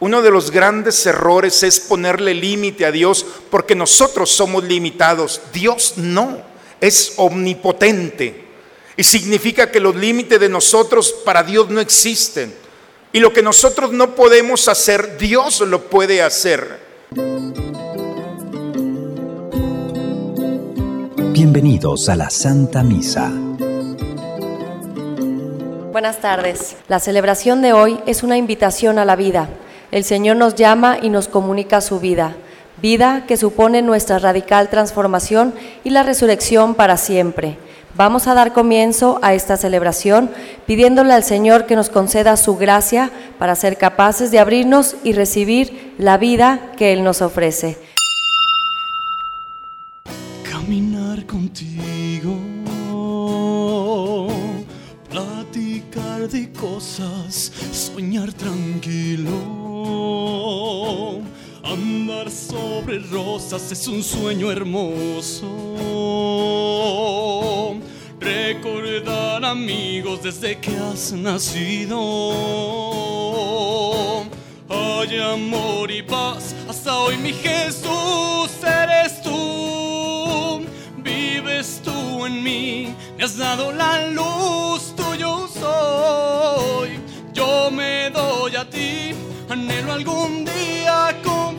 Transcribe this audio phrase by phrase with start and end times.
[0.00, 5.42] Uno de los grandes errores es ponerle límite a Dios porque nosotros somos limitados.
[5.52, 6.38] Dios no,
[6.80, 8.46] es omnipotente.
[8.96, 12.54] Y significa que los límites de nosotros para Dios no existen.
[13.12, 16.80] Y lo que nosotros no podemos hacer, Dios lo puede hacer.
[21.32, 23.30] Bienvenidos a la Santa Misa.
[25.92, 26.76] Buenas tardes.
[26.88, 29.50] La celebración de hoy es una invitación a la vida
[29.90, 32.36] el Señor nos llama y nos comunica su vida,
[32.80, 35.54] vida que supone nuestra radical transformación
[35.84, 37.58] y la resurrección para siempre.
[37.96, 40.30] Vamos a dar comienzo a esta celebración
[40.66, 45.94] pidiéndole al Señor que nos conceda su gracia para ser capaces de abrirnos y recibir
[45.98, 47.78] la vida que Él nos ofrece.
[50.50, 52.36] Caminar contigo,
[55.10, 58.32] platicar de cosas, soñar
[62.80, 65.46] sobre rosas es un sueño hermoso.
[68.18, 71.98] Recordar amigos desde que has nacido.
[74.68, 80.62] Hay amor y paz, hasta hoy mi Jesús eres tú.
[80.98, 86.98] Vives tú en mí, me has dado la luz, tuyo soy.
[87.34, 89.14] Yo me doy a ti
[89.50, 91.56] Anhelo algún día con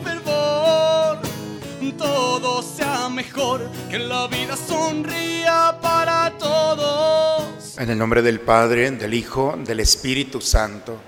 [1.96, 4.56] todo sea mejor, que la vida
[5.80, 7.78] para todos.
[7.78, 10.98] En el nombre del Padre, del Hijo, del Espíritu Santo.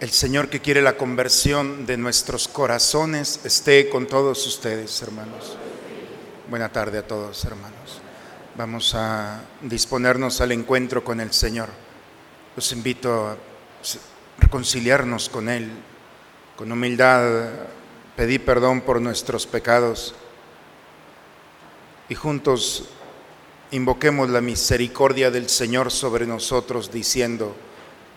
[0.00, 5.56] El Señor que quiere la conversión de nuestros corazones esté con todos ustedes, hermanos.
[6.48, 8.00] Buena tarde a todos, hermanos.
[8.56, 11.68] Vamos a disponernos al encuentro con el Señor.
[12.56, 13.36] Los invito a
[14.38, 15.70] reconciliarnos con Él,
[16.56, 17.50] con humildad,
[18.18, 20.12] pedir perdón por nuestros pecados
[22.08, 22.88] y juntos
[23.70, 27.54] invoquemos la misericordia del Señor sobre nosotros diciendo,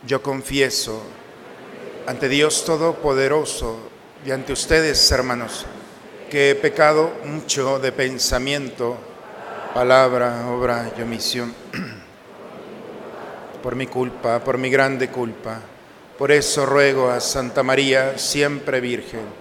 [0.07, 1.03] yo confieso
[2.07, 3.77] ante Dios Todopoderoso
[4.25, 5.67] y ante ustedes, hermanos,
[6.31, 8.97] que he pecado mucho de pensamiento,
[9.71, 11.53] palabra, obra y omisión,
[13.61, 15.61] por mi culpa, por mi grande culpa.
[16.17, 19.40] Por eso ruego a Santa María, siempre Virgen,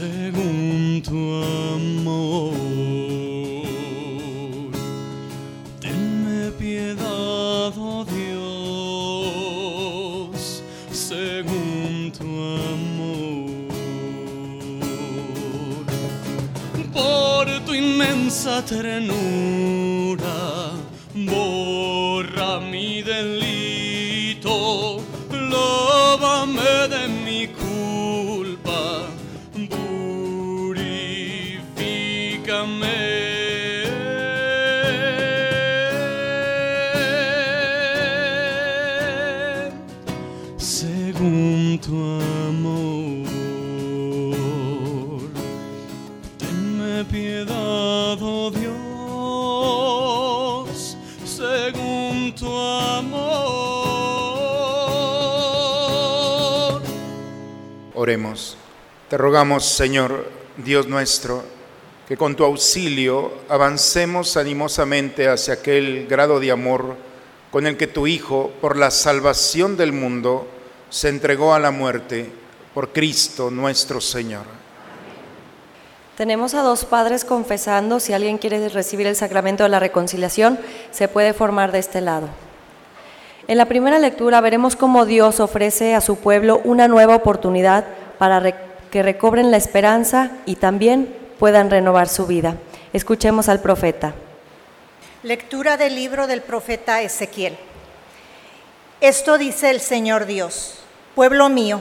[0.00, 1.18] según tu
[1.74, 2.54] amor.
[5.80, 9.22] Tenme piedad, oh Dios,
[10.90, 12.24] según tu
[12.74, 13.50] amor.
[16.94, 20.38] Por tu inmensa ternura,
[21.14, 23.50] borra mi delito
[25.50, 27.46] lávame de mi
[59.08, 60.26] Te rogamos, Señor,
[60.56, 61.44] Dios nuestro,
[62.08, 66.96] que con tu auxilio avancemos animosamente hacia aquel grado de amor
[67.50, 70.48] con el que tu Hijo, por la salvación del mundo,
[70.88, 72.30] se entregó a la muerte
[72.74, 74.44] por Cristo nuestro Señor.
[76.16, 77.98] Tenemos a dos padres confesando.
[77.98, 80.58] Si alguien quiere recibir el sacramento de la reconciliación,
[80.90, 82.28] se puede formar de este lado.
[83.48, 87.84] En la primera lectura veremos cómo Dios ofrece a su pueblo una nueva oportunidad
[88.20, 88.42] para
[88.90, 92.54] que recobren la esperanza y también puedan renovar su vida.
[92.92, 94.12] Escuchemos al profeta.
[95.22, 97.56] Lectura del libro del profeta Ezequiel.
[99.00, 100.80] Esto dice el Señor Dios,
[101.14, 101.80] pueblo mío,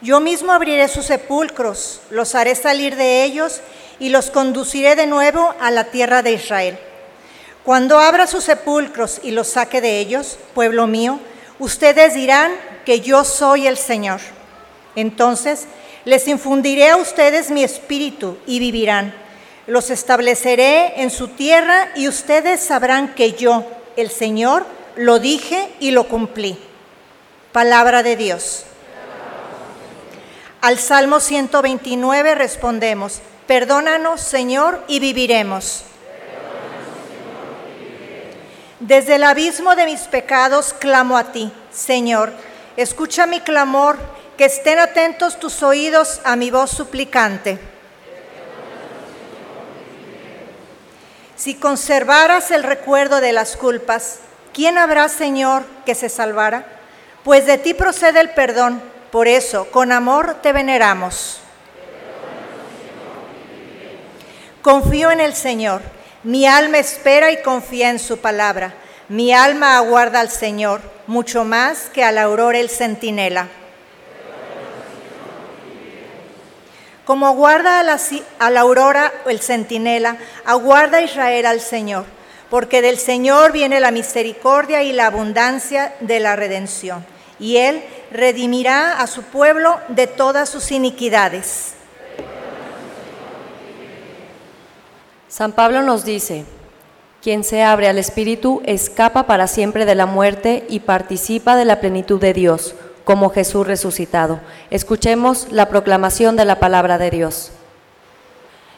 [0.00, 3.60] yo mismo abriré sus sepulcros, los haré salir de ellos
[4.00, 6.76] y los conduciré de nuevo a la tierra de Israel.
[7.62, 11.20] Cuando abra sus sepulcros y los saque de ellos, pueblo mío,
[11.60, 12.50] ustedes dirán
[12.84, 14.18] que yo soy el Señor.
[14.94, 15.66] Entonces
[16.04, 19.14] Les infundiré a ustedes mi espíritu y vivirán.
[19.68, 23.64] Los estableceré en su tierra y ustedes sabrán que yo,
[23.96, 24.66] el Señor,
[24.96, 26.58] lo dije y lo cumplí.
[27.52, 28.64] Palabra de Dios.
[30.60, 35.84] Al Salmo 129 respondemos, perdónanos Señor y viviremos.
[38.80, 42.32] Desde el abismo de mis pecados clamo a ti, Señor.
[42.76, 43.98] Escucha mi clamor,
[44.42, 47.60] que estén atentos tus oídos a mi voz suplicante.
[51.36, 54.18] Si conservaras el recuerdo de las culpas,
[54.52, 56.66] ¿quién habrá, Señor, que se salvara?
[57.22, 61.38] Pues de ti procede el perdón, por eso, con amor te veneramos.
[64.60, 65.82] Confío en el Señor
[66.24, 68.74] mi alma espera y confía en su palabra.
[69.08, 73.46] Mi alma aguarda al Señor, mucho más que a la aurora el centinela.
[77.04, 77.98] Como aguarda a la,
[78.38, 82.04] a la aurora el centinela, aguarda Israel al Señor,
[82.48, 87.04] porque del Señor viene la misericordia y la abundancia de la redención,
[87.40, 87.82] y Él
[88.12, 91.74] redimirá a su pueblo de todas sus iniquidades.
[95.28, 96.44] San Pablo nos dice,
[97.22, 101.80] quien se abre al Espíritu escapa para siempre de la muerte y participa de la
[101.80, 104.40] plenitud de Dios, como Jesús resucitado.
[104.70, 107.52] Escuchemos la proclamación de la palabra de Dios.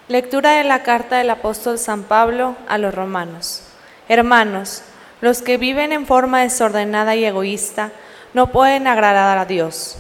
[0.09, 3.63] Lectura de la carta del apóstol San Pablo a los romanos.
[4.09, 4.83] Hermanos,
[5.21, 7.93] los que viven en forma desordenada y egoísta
[8.35, 9.97] no pueden agradar a Dios,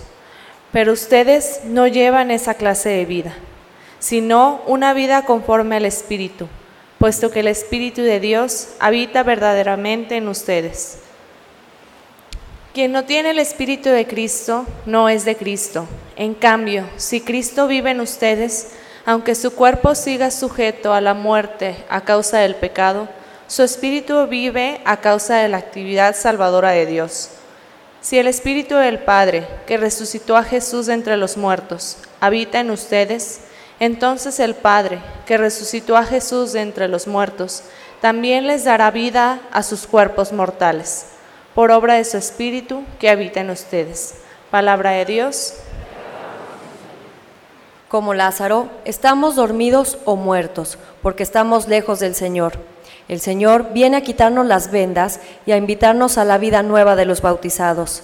[0.73, 3.35] pero ustedes no llevan esa clase de vida
[4.05, 6.47] sino una vida conforme al Espíritu,
[6.99, 10.99] puesto que el Espíritu de Dios habita verdaderamente en ustedes.
[12.75, 15.87] Quien no tiene el Espíritu de Cristo no es de Cristo.
[16.17, 18.73] En cambio, si Cristo vive en ustedes,
[19.07, 23.09] aunque su cuerpo siga sujeto a la muerte a causa del pecado,
[23.47, 27.29] su espíritu vive a causa de la actividad salvadora de Dios.
[28.01, 33.43] Si el Espíritu del Padre, que resucitó a Jesús entre los muertos, habita en ustedes,
[33.79, 37.63] entonces el Padre, que resucitó a Jesús de entre los muertos,
[38.01, 41.07] también les dará vida a sus cuerpos mortales,
[41.55, 44.17] por obra de su Espíritu que habita en ustedes.
[44.51, 45.55] Palabra de Dios.
[47.89, 52.55] Como Lázaro, estamos dormidos o muertos, porque estamos lejos del Señor.
[53.09, 57.05] El Señor viene a quitarnos las vendas y a invitarnos a la vida nueva de
[57.05, 58.03] los bautizados.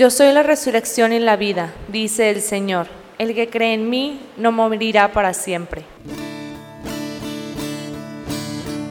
[0.00, 2.86] Yo soy la resurrección y la vida, dice el Señor.
[3.18, 5.84] El que cree en mí no morirá para siempre.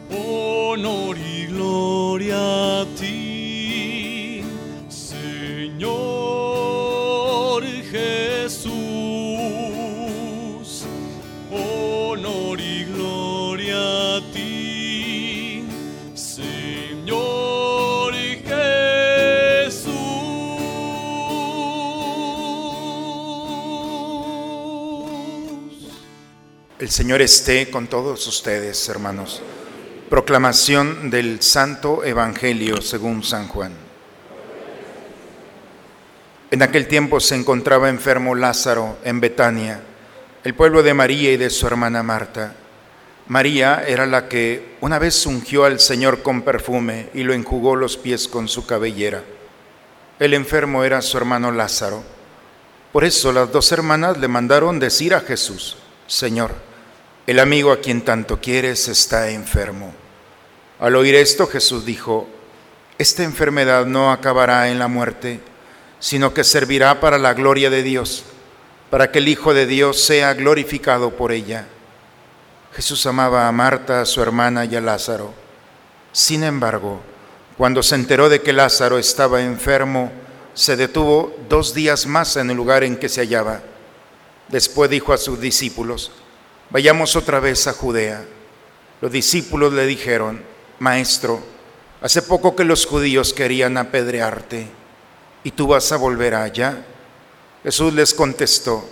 [0.08, 3.40] Honor y gloria a ti
[26.90, 29.40] El Señor esté con todos ustedes, hermanos.
[30.08, 33.72] Proclamación del Santo Evangelio según San Juan.
[36.50, 39.80] En aquel tiempo se encontraba enfermo Lázaro en Betania,
[40.42, 42.56] el pueblo de María y de su hermana Marta.
[43.28, 47.96] María era la que una vez ungió al Señor con perfume y lo enjugó los
[47.96, 49.22] pies con su cabellera.
[50.18, 52.02] El enfermo era su hermano Lázaro.
[52.90, 55.76] Por eso las dos hermanas le mandaron decir a Jesús,
[56.08, 56.68] Señor,
[57.30, 59.94] el amigo a quien tanto quieres está enfermo.
[60.80, 62.28] Al oír esto Jesús dijo,
[62.98, 65.38] esta enfermedad no acabará en la muerte,
[66.00, 68.24] sino que servirá para la gloria de Dios,
[68.90, 71.68] para que el Hijo de Dios sea glorificado por ella.
[72.72, 75.32] Jesús amaba a Marta, a su hermana y a Lázaro.
[76.10, 77.00] Sin embargo,
[77.56, 80.10] cuando se enteró de que Lázaro estaba enfermo,
[80.54, 83.60] se detuvo dos días más en el lugar en que se hallaba.
[84.48, 86.10] Después dijo a sus discípulos,
[86.70, 88.24] Vayamos otra vez a Judea.
[89.00, 90.42] Los discípulos le dijeron,
[90.78, 91.40] Maestro,
[92.00, 94.68] hace poco que los judíos querían apedrearte,
[95.42, 96.84] ¿y tú vas a volver allá?
[97.62, 98.88] Jesús les contestó,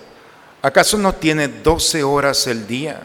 [0.61, 3.03] ¿Acaso no tiene doce horas el día?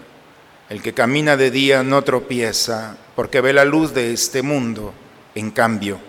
[0.69, 4.91] El que camina de día no tropieza, porque ve la luz de este mundo.
[5.35, 5.99] En cambio,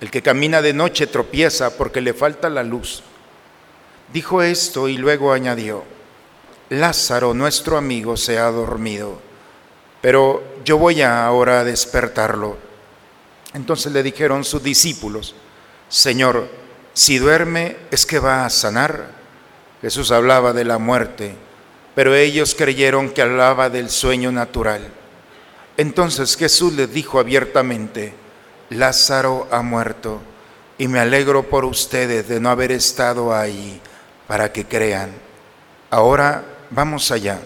[0.00, 3.04] el que camina de noche tropieza porque le falta la luz.
[4.12, 5.84] Dijo esto y luego añadió,
[6.70, 9.18] Lázaro, nuestro amigo, se ha dormido,
[10.00, 12.56] pero yo voy ahora a despertarlo.
[13.54, 15.34] Entonces le dijeron sus discípulos,
[15.88, 16.48] Señor,
[16.94, 19.18] si duerme es que va a sanar.
[19.82, 21.34] Jesús hablaba de la muerte,
[21.96, 24.86] pero ellos creyeron que hablaba del sueño natural.
[25.76, 28.14] Entonces Jesús les dijo abiertamente,
[28.68, 30.20] Lázaro ha muerto
[30.78, 33.80] y me alegro por ustedes de no haber estado ahí
[34.28, 35.10] para que crean.
[35.90, 37.40] Ahora vamos allá.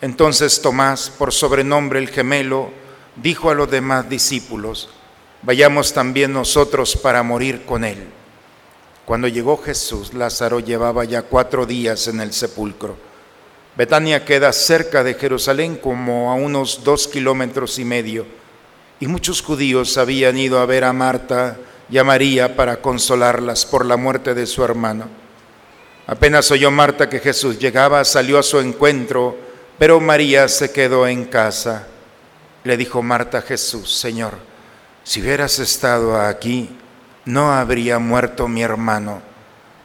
[0.00, 2.70] Entonces Tomás, por sobrenombre el gemelo,
[3.16, 4.90] dijo a los demás discípulos,
[5.42, 8.06] vayamos también nosotros para morir con él.
[9.04, 12.96] Cuando llegó Jesús, Lázaro llevaba ya cuatro días en el sepulcro.
[13.76, 18.26] Betania queda cerca de Jerusalén como a unos dos kilómetros y medio,
[19.00, 21.58] y muchos judíos habían ido a ver a Marta
[21.90, 25.23] y a María para consolarlas por la muerte de su hermano.
[26.06, 29.36] Apenas oyó Marta que Jesús llegaba, salió a su encuentro,
[29.78, 31.86] pero María se quedó en casa.
[32.62, 34.34] Le dijo Marta a Jesús, Señor,
[35.02, 36.70] si hubieras estado aquí,
[37.24, 39.22] no habría muerto mi hermano,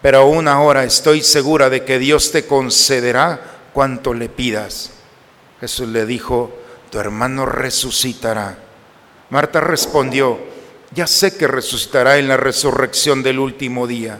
[0.01, 3.39] pero aún ahora estoy segura de que Dios te concederá
[3.73, 4.91] cuanto le pidas.
[5.59, 6.53] Jesús le dijo,
[6.89, 8.57] tu hermano resucitará.
[9.29, 10.39] Marta respondió,
[10.91, 14.19] ya sé que resucitará en la resurrección del último día.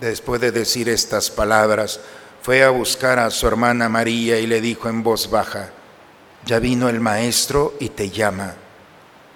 [0.00, 2.00] Después de decir estas palabras,
[2.42, 5.68] fue a buscar a su hermana María y le dijo en voz baja,
[6.46, 8.54] ya vino el maestro y te llama.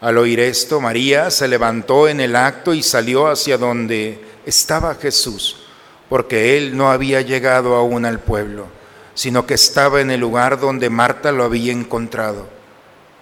[0.00, 5.66] Al oír esto, María se levantó en el acto y salió hacia donde estaba Jesús,
[6.09, 8.66] porque él no había llegado aún al pueblo,
[9.14, 12.49] sino que estaba en el lugar donde Marta lo había encontrado.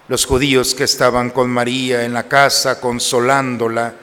[0.07, 3.95] Los judíos que estaban con María en la casa consolándola,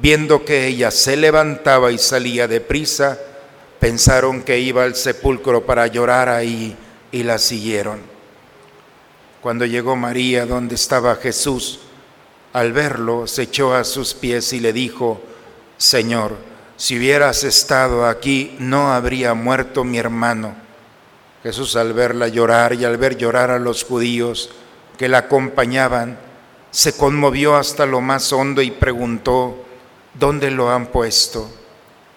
[0.00, 3.18] viendo que ella se levantaba y salía deprisa,
[3.78, 6.76] pensaron que iba al sepulcro para llorar ahí
[7.12, 8.00] y la siguieron.
[9.40, 11.80] Cuando llegó María donde estaba Jesús,
[12.52, 15.20] al verlo se echó a sus pies y le dijo,
[15.76, 16.36] Señor,
[16.76, 20.54] si hubieras estado aquí no habría muerto mi hermano.
[21.42, 24.50] Jesús al verla llorar y al ver llorar a los judíos
[24.96, 26.18] que la acompañaban,
[26.70, 29.63] se conmovió hasta lo más hondo y preguntó,
[30.14, 31.50] ¿dónde lo han puesto?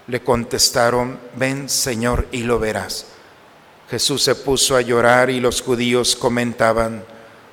[0.08, 3.08] Le contestaron, ven Señor y lo verás.
[3.90, 7.04] Jesús se puso a llorar y los judíos comentaban,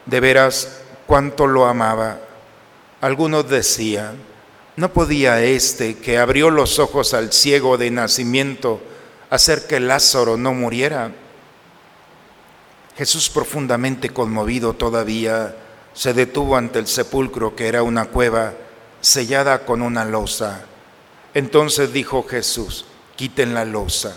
[0.07, 2.21] de veras cuánto lo amaba.
[3.01, 4.17] Algunos decían,
[4.77, 8.81] ¿no podía este que abrió los ojos al ciego de nacimiento
[9.31, 11.13] hacer que Lázaro no muriera?
[12.97, 15.57] Jesús profundamente conmovido todavía
[15.95, 18.55] se detuvo ante el sepulcro que era una cueva
[19.05, 20.63] sellada con una losa.
[21.35, 24.17] Entonces dijo Jesús, quiten la losa.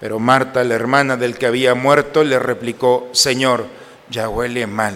[0.00, 3.66] Pero Marta, la hermana del que había muerto, le replicó, Señor,
[4.10, 4.94] ya huele mal,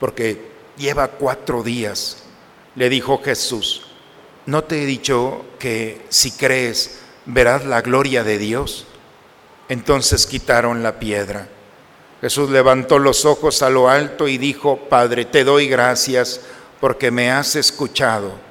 [0.00, 2.24] porque lleva cuatro días.
[2.74, 3.82] Le dijo Jesús,
[4.46, 8.86] ¿no te he dicho que si crees verás la gloria de Dios?
[9.68, 11.48] Entonces quitaron la piedra.
[12.20, 16.40] Jesús levantó los ojos a lo alto y dijo, Padre, te doy gracias
[16.80, 18.47] porque me has escuchado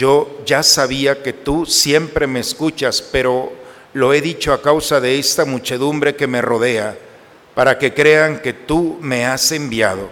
[0.00, 3.52] yo ya sabía que tú siempre me escuchas, pero
[3.92, 6.96] lo he dicho a causa de esta muchedumbre que me rodea,
[7.54, 10.08] para que crean que tú me has enviado.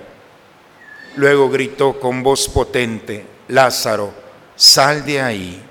[1.17, 4.13] Luego gritó con voz potente, Lázaro,
[4.57, 5.65] sal de ahí.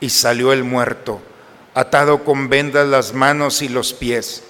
[0.00, 1.20] Y salió el muerto,
[1.74, 4.42] atado con vendas las manos y los pies,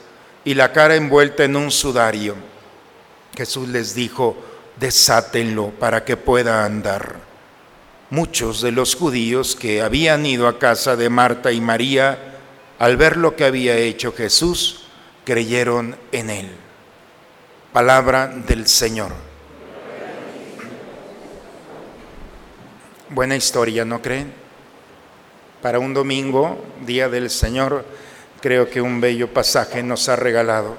[0.44, 2.36] y la cara envuelta en un sudario.
[3.36, 4.36] Jesús les dijo,
[4.76, 7.29] desátenlo para que pueda andar.
[8.10, 12.38] Muchos de los judíos que habían ido a casa de Marta y María,
[12.80, 14.86] al ver lo que había hecho Jesús,
[15.24, 16.50] creyeron en él.
[17.72, 19.12] Palabra del Señor.
[23.10, 24.32] Buena historia, ¿no creen?
[25.62, 27.84] Para un domingo, día del Señor,
[28.40, 30.76] creo que un bello pasaje nos ha regalado.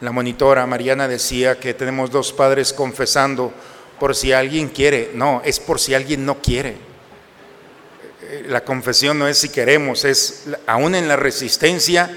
[0.00, 3.52] La monitora Mariana decía que tenemos dos padres confesando
[3.98, 5.10] por si alguien quiere.
[5.14, 6.76] No, es por si alguien no quiere.
[8.46, 12.10] La confesión no es si queremos, es aún en la resistencia,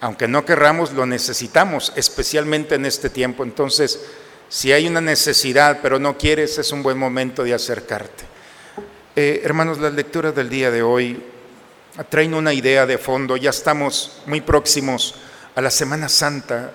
[0.00, 3.44] aunque no querramos, lo necesitamos, especialmente en este tiempo.
[3.44, 4.00] Entonces,
[4.48, 8.24] si hay una necesidad pero no quieres, es un buen momento de acercarte.
[9.14, 11.22] Eh, hermanos, las lecturas del día de hoy
[12.08, 13.36] traen una idea de fondo.
[13.36, 15.14] Ya estamos muy próximos
[15.54, 16.72] a la Semana Santa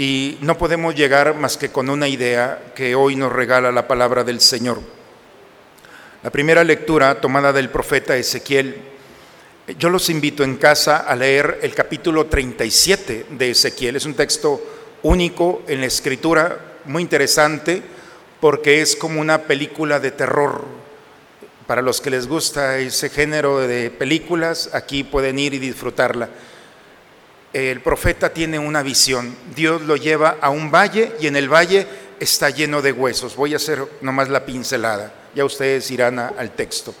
[0.00, 4.24] y no podemos llegar más que con una idea que hoy nos regala la palabra
[4.24, 4.80] del Señor.
[6.22, 8.76] La primera lectura tomada del profeta Ezequiel,
[9.78, 13.96] yo los invito en casa a leer el capítulo 37 de Ezequiel.
[13.96, 14.62] Es un texto
[15.02, 17.82] único en la escritura, muy interesante,
[18.40, 20.64] porque es como una película de terror.
[21.66, 26.30] Para los que les gusta ese género de películas, aquí pueden ir y disfrutarla
[27.52, 29.34] el profeta tiene una visión.
[29.54, 31.86] Dios lo lleva a un valle y en el valle
[32.20, 33.34] está lleno de huesos.
[33.34, 36.94] Voy a hacer nomás la pincelada, ya ustedes irán al texto.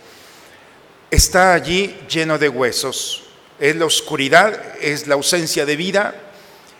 [1.10, 3.24] Está allí lleno de huesos.
[3.58, 6.14] Es la oscuridad, es la ausencia de vida.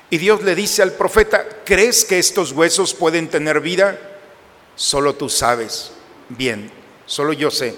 [0.08, 3.98] Y Dios le dice al profeta, ¿crees que estos huesos pueden tener vida?
[4.74, 5.92] Solo tú sabes.
[6.28, 6.70] Bien,
[7.06, 7.74] solo yo sé.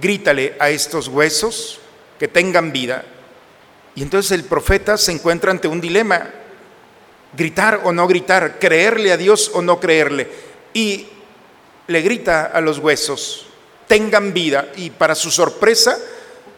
[0.00, 1.80] Grítale a estos huesos
[2.18, 3.04] que tengan vida
[3.96, 6.28] y entonces el profeta se encuentra ante un dilema,
[7.34, 10.28] gritar o no gritar, creerle a Dios o no creerle.
[10.74, 11.06] Y
[11.86, 13.46] le grita a los huesos,
[13.88, 14.68] tengan vida.
[14.76, 15.98] Y para su sorpresa,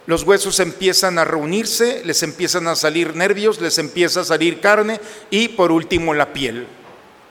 [0.06, 5.00] los huesos empiezan a reunirse, les empiezan a salir nervios, les empieza a salir carne
[5.30, 6.66] y por último la piel.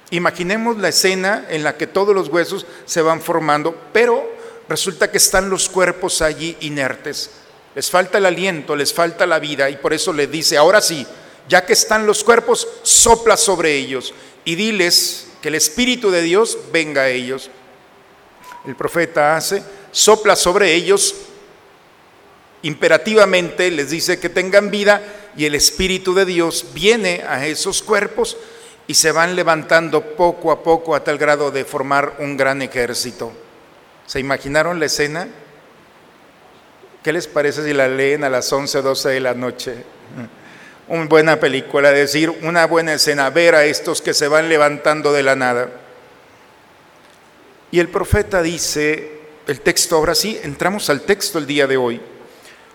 [0.09, 4.25] Imaginemos la escena en la que todos los huesos se van formando, pero
[4.69, 7.29] resulta que están los cuerpos allí inertes
[7.77, 11.05] les falta el aliento, les falta la vida y por eso le dice, ahora sí,
[11.48, 14.15] ya que están los cuerpos, sopla sobre ellos
[14.46, 17.51] y diles que el Espíritu de Dios venga a ellos.
[18.66, 19.61] El profeta hace,
[19.92, 21.13] sopla sobre ellos,
[22.63, 25.03] imperativamente les dice que tengan vida
[25.37, 28.37] y el Espíritu de Dios viene a esos cuerpos
[28.87, 33.33] y se van levantando poco a poco a tal grado de formar un gran ejército.
[34.07, 35.27] ¿Se imaginaron la escena?
[37.07, 39.75] ¿Qué les parece si la leen a las 11 o 12 de la noche?
[40.89, 45.24] Una buena película, decir, una buena escena, ver a estos que se van levantando de
[45.24, 45.70] la nada.
[47.72, 52.01] Y el profeta dice, el texto, ahora sí, entramos al texto el día de hoy.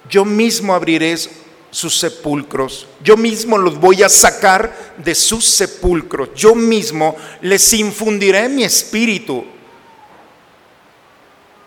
[0.08, 1.14] Yo mismo abriré
[1.70, 8.48] sus sepulcros, yo mismo los voy a sacar de sus sepulcros, yo mismo les infundiré
[8.48, 9.44] mi espíritu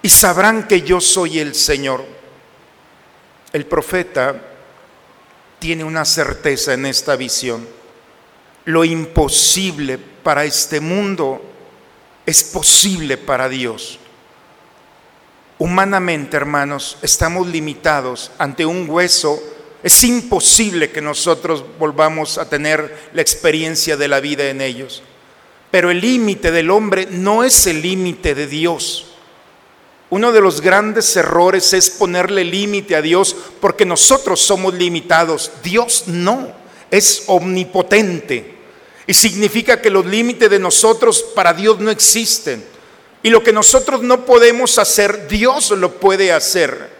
[0.01, 2.14] y sabrán que yo soy el Señor.
[3.55, 4.35] El profeta
[5.59, 7.65] tiene una certeza en esta visión.
[8.65, 11.41] Lo imposible para este mundo
[12.25, 13.97] es posible para Dios.
[15.57, 19.41] Humanamente, hermanos, estamos limitados ante un hueso.
[19.81, 25.01] Es imposible que nosotros volvamos a tener la experiencia de la vida en ellos.
[25.71, 29.14] Pero el límite del hombre no es el límite de Dios.
[30.09, 35.51] Uno de los grandes errores es ponerle límite a Dios porque nosotros somos limitados.
[35.63, 36.51] Dios no,
[36.91, 38.53] es omnipotente.
[39.07, 42.63] Y significa que los límites de nosotros para Dios no existen.
[43.23, 46.93] Y lo que nosotros no podemos hacer, Dios lo puede hacer.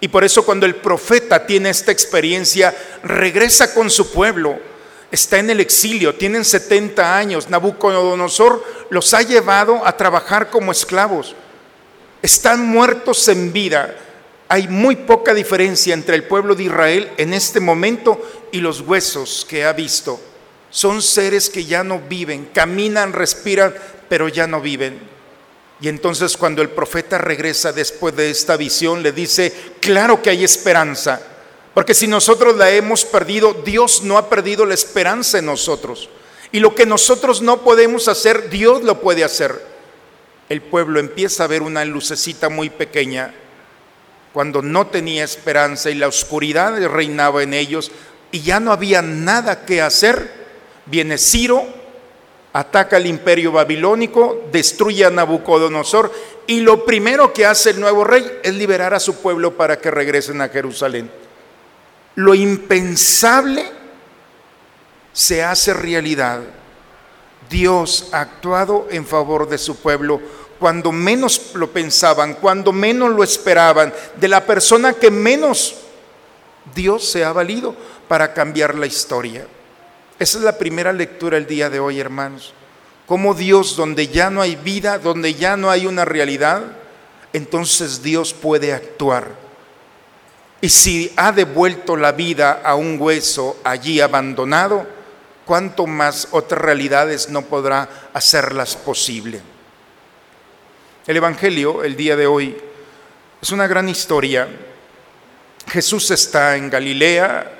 [0.00, 4.58] Y por eso cuando el profeta tiene esta experiencia, regresa con su pueblo,
[5.10, 11.34] está en el exilio, tienen 70 años, Nabucodonosor los ha llevado a trabajar como esclavos
[12.24, 13.94] están muertos en vida.
[14.48, 18.18] Hay muy poca diferencia entre el pueblo de Israel en este momento
[18.50, 20.18] y los huesos que ha visto.
[20.70, 23.74] Son seres que ya no viven, caminan, respiran,
[24.08, 24.98] pero ya no viven.
[25.82, 30.44] Y entonces cuando el profeta regresa después de esta visión, le dice, claro que hay
[30.44, 31.20] esperanza,
[31.74, 36.08] porque si nosotros la hemos perdido, Dios no ha perdido la esperanza en nosotros.
[36.52, 39.73] Y lo que nosotros no podemos hacer, Dios lo puede hacer
[40.48, 43.32] el pueblo empieza a ver una lucecita muy pequeña
[44.32, 47.92] cuando no tenía esperanza y la oscuridad reinaba en ellos
[48.32, 50.28] y ya no había nada que hacer,
[50.86, 51.64] viene Ciro,
[52.52, 56.12] ataca al imperio babilónico, destruye a Nabucodonosor
[56.48, 59.90] y lo primero que hace el nuevo rey es liberar a su pueblo para que
[59.92, 61.08] regresen a Jerusalén.
[62.16, 63.64] Lo impensable
[65.12, 66.40] se hace realidad.
[67.50, 70.20] Dios ha actuado en favor de su pueblo
[70.58, 75.76] cuando menos lo pensaban, cuando menos lo esperaban, de la persona que menos
[76.74, 77.74] Dios se ha valido
[78.08, 79.46] para cambiar la historia.
[80.18, 82.54] Esa es la primera lectura el día de hoy, hermanos.
[83.06, 86.62] Como Dios, donde ya no hay vida, donde ya no hay una realidad,
[87.32, 89.26] entonces Dios puede actuar.
[90.60, 94.86] Y si ha devuelto la vida a un hueso allí abandonado,
[95.44, 99.40] ¿cuánto más otras realidades no podrá hacerlas posible?
[101.06, 102.56] El Evangelio, el día de hoy,
[103.40, 104.48] es una gran historia.
[105.68, 107.52] Jesús está en Galilea,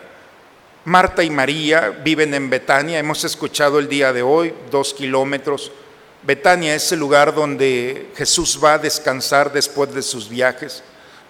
[0.86, 5.72] Marta y María viven en Betania, hemos escuchado el día de hoy, dos kilómetros.
[6.22, 10.82] Betania es el lugar donde Jesús va a descansar después de sus viajes.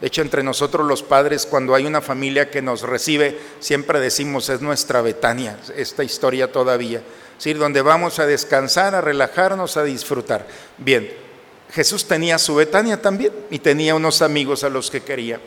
[0.04, 4.50] De hecho, entre nosotros los padres, cuando hay una familia que nos recibe, siempre decimos,
[4.50, 6.98] es nuestra Betania, esta historia todavía.
[6.98, 10.46] Es decir, donde vamos a descansar, a relajarnos, a disfrutar.
[10.76, 11.10] Bien,
[11.72, 15.40] Jesús tenía su Betania también y tenía unos amigos a los que quería.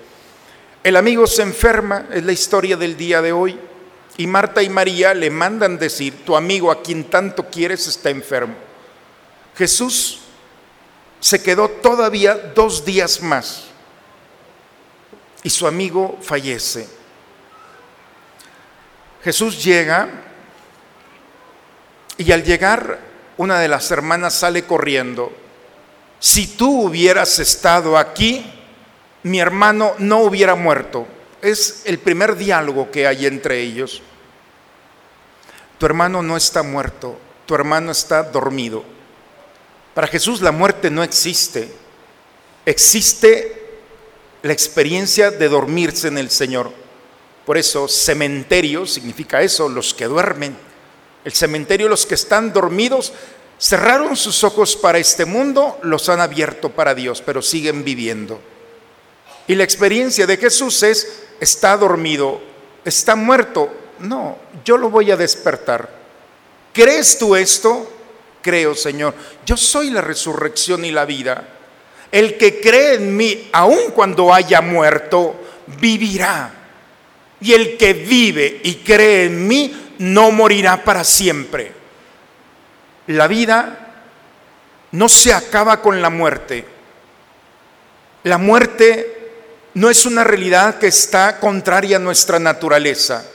[0.83, 3.59] El amigo se enferma, es la historia del día de hoy.
[4.17, 8.55] Y Marta y María le mandan decir, tu amigo a quien tanto quieres está enfermo.
[9.55, 10.21] Jesús
[11.19, 13.66] se quedó todavía dos días más
[15.43, 16.87] y su amigo fallece.
[19.23, 20.09] Jesús llega
[22.17, 22.99] y al llegar
[23.37, 25.31] una de las hermanas sale corriendo.
[26.19, 28.45] Si tú hubieras estado aquí,
[29.23, 31.07] mi hermano no hubiera muerto.
[31.41, 34.01] Es el primer diálogo que hay entre ellos.
[35.77, 38.83] Tu hermano no está muerto, tu hermano está dormido.
[39.93, 41.71] Para Jesús la muerte no existe.
[42.65, 43.56] Existe
[44.43, 46.71] la experiencia de dormirse en el Señor.
[47.45, 50.57] Por eso cementerio significa eso, los que duermen.
[51.23, 53.13] El cementerio, los que están dormidos,
[53.59, 58.39] cerraron sus ojos para este mundo, los han abierto para Dios, pero siguen viviendo.
[59.47, 62.41] Y la experiencia de Jesús es, está dormido,
[62.83, 65.89] está muerto, no, yo lo voy a despertar.
[66.73, 67.91] ¿Crees tú esto?
[68.41, 69.13] Creo, Señor.
[69.45, 71.56] Yo soy la resurrección y la vida.
[72.11, 75.35] El que cree en mí, aun cuando haya muerto,
[75.79, 76.51] vivirá.
[77.41, 81.71] Y el que vive y cree en mí, no morirá para siempre.
[83.07, 83.87] La vida
[84.91, 86.65] no se acaba con la muerte.
[88.23, 89.17] La muerte
[89.73, 93.25] no es una realidad que está contraria a nuestra naturaleza.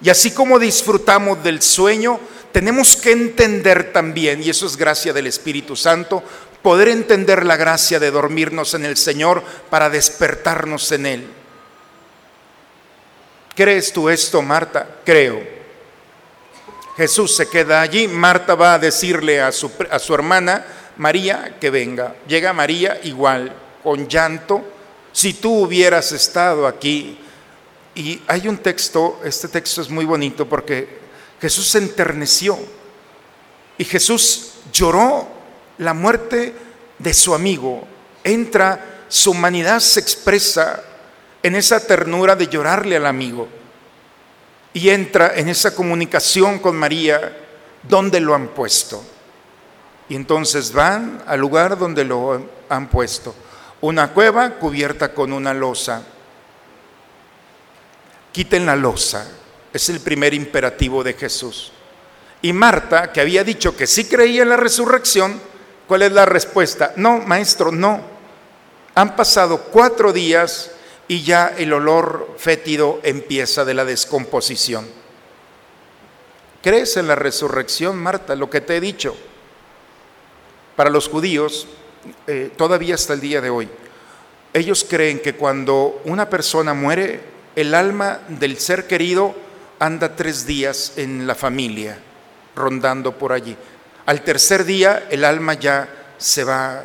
[0.00, 2.18] Y así como disfrutamos del sueño,
[2.50, 6.22] tenemos que entender también, y eso es gracia del Espíritu Santo,
[6.62, 11.26] poder entender la gracia de dormirnos en el Señor para despertarnos en Él.
[13.54, 14.86] ¿Crees tú esto, Marta?
[15.04, 15.42] Creo.
[16.96, 20.64] Jesús se queda allí, Marta va a decirle a su, a su hermana
[20.96, 22.14] María que venga.
[22.26, 24.62] Llega María igual, con llanto.
[25.12, 27.18] Si tú hubieras estado aquí,
[27.94, 31.00] y hay un texto, este texto es muy bonito porque
[31.40, 32.58] Jesús se enterneció
[33.76, 35.28] y Jesús lloró
[35.78, 36.54] la muerte
[36.98, 37.86] de su amigo.
[38.24, 40.82] Entra, su humanidad se expresa
[41.42, 43.48] en esa ternura de llorarle al amigo
[44.72, 47.36] y entra en esa comunicación con María
[47.82, 49.02] donde lo han puesto.
[50.08, 53.34] Y entonces van al lugar donde lo han puesto,
[53.80, 56.02] una cueva cubierta con una losa
[58.32, 59.30] quiten la losa.
[59.72, 61.72] Es el primer imperativo de Jesús.
[62.40, 65.40] Y Marta, que había dicho que sí creía en la resurrección,
[65.92, 66.94] ¿cuál es la respuesta?
[66.96, 68.00] No, maestro, no.
[68.94, 70.70] Han pasado cuatro días
[71.06, 74.88] y ya el olor fétido empieza de la descomposición.
[76.62, 78.34] ¿Crees en la resurrección, Marta?
[78.34, 79.14] Lo que te he dicho.
[80.76, 81.66] Para los judíos,
[82.26, 83.68] eh, todavía hasta el día de hoy,
[84.54, 87.20] ellos creen que cuando una persona muere,
[87.54, 89.34] el alma del ser querido
[89.78, 91.98] anda tres días en la familia,
[92.56, 93.58] rondando por allí.
[94.06, 95.88] Al tercer día el alma ya
[96.18, 96.82] se va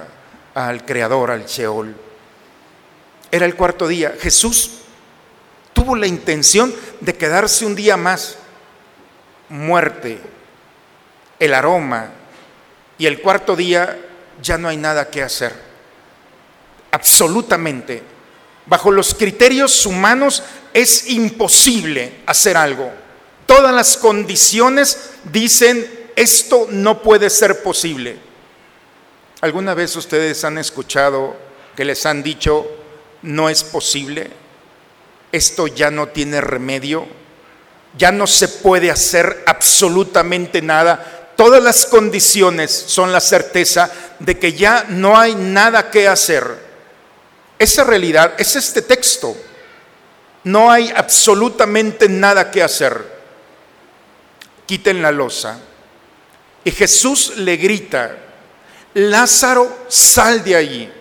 [0.53, 1.95] al Creador, al Sheol.
[3.32, 4.15] Era el cuarto día.
[4.19, 4.71] Jesús
[5.73, 8.38] tuvo la intención de quedarse un día más.
[9.49, 10.19] Muerte,
[11.39, 12.10] el aroma,
[12.97, 13.97] y el cuarto día
[14.41, 15.53] ya no hay nada que hacer.
[16.91, 18.03] Absolutamente
[18.67, 22.91] Bajo los criterios humanos es imposible hacer algo.
[23.45, 28.17] Todas las condiciones dicen esto no puede ser posible.
[29.41, 31.38] ¿Alguna vez ustedes han escuchado
[31.75, 32.65] que les han dicho
[33.21, 34.32] no es posible?
[35.32, 37.06] Esto ya no tiene remedio.
[37.95, 41.34] Ya no se puede hacer absolutamente nada.
[41.38, 46.58] Todas las condiciones son la certeza de que ya no hay nada que hacer.
[47.60, 49.38] Esa realidad es este texto.
[50.45, 53.06] No hay absolutamente nada que hacer.
[54.65, 55.60] quiten la losa.
[56.67, 58.17] Y Jesús le grita,
[58.93, 60.91] Lázaro, sal de allí.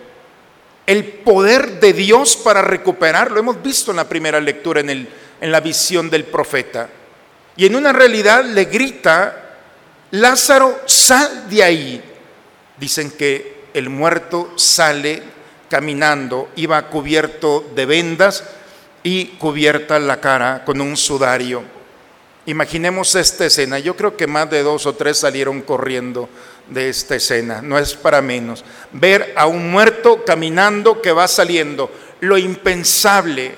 [0.85, 5.09] El poder de Dios para recuperarlo, hemos visto en la primera lectura en, el,
[5.41, 6.87] en la visión del profeta.
[7.57, 9.57] Y en una realidad le grita,
[10.11, 12.01] Lázaro, sal de ahí.
[12.77, 15.21] Dicen que el muerto sale
[15.69, 18.41] caminando, iba cubierto de vendas
[19.03, 21.76] y cubierta la cara con un sudario.
[22.47, 23.77] Imaginemos esta escena.
[23.77, 26.29] Yo creo que más de dos o tres salieron corriendo
[26.69, 27.61] de esta escena.
[27.61, 28.63] No es para menos.
[28.93, 31.91] Ver a un muerto caminando que va saliendo.
[32.21, 33.53] Lo impensable,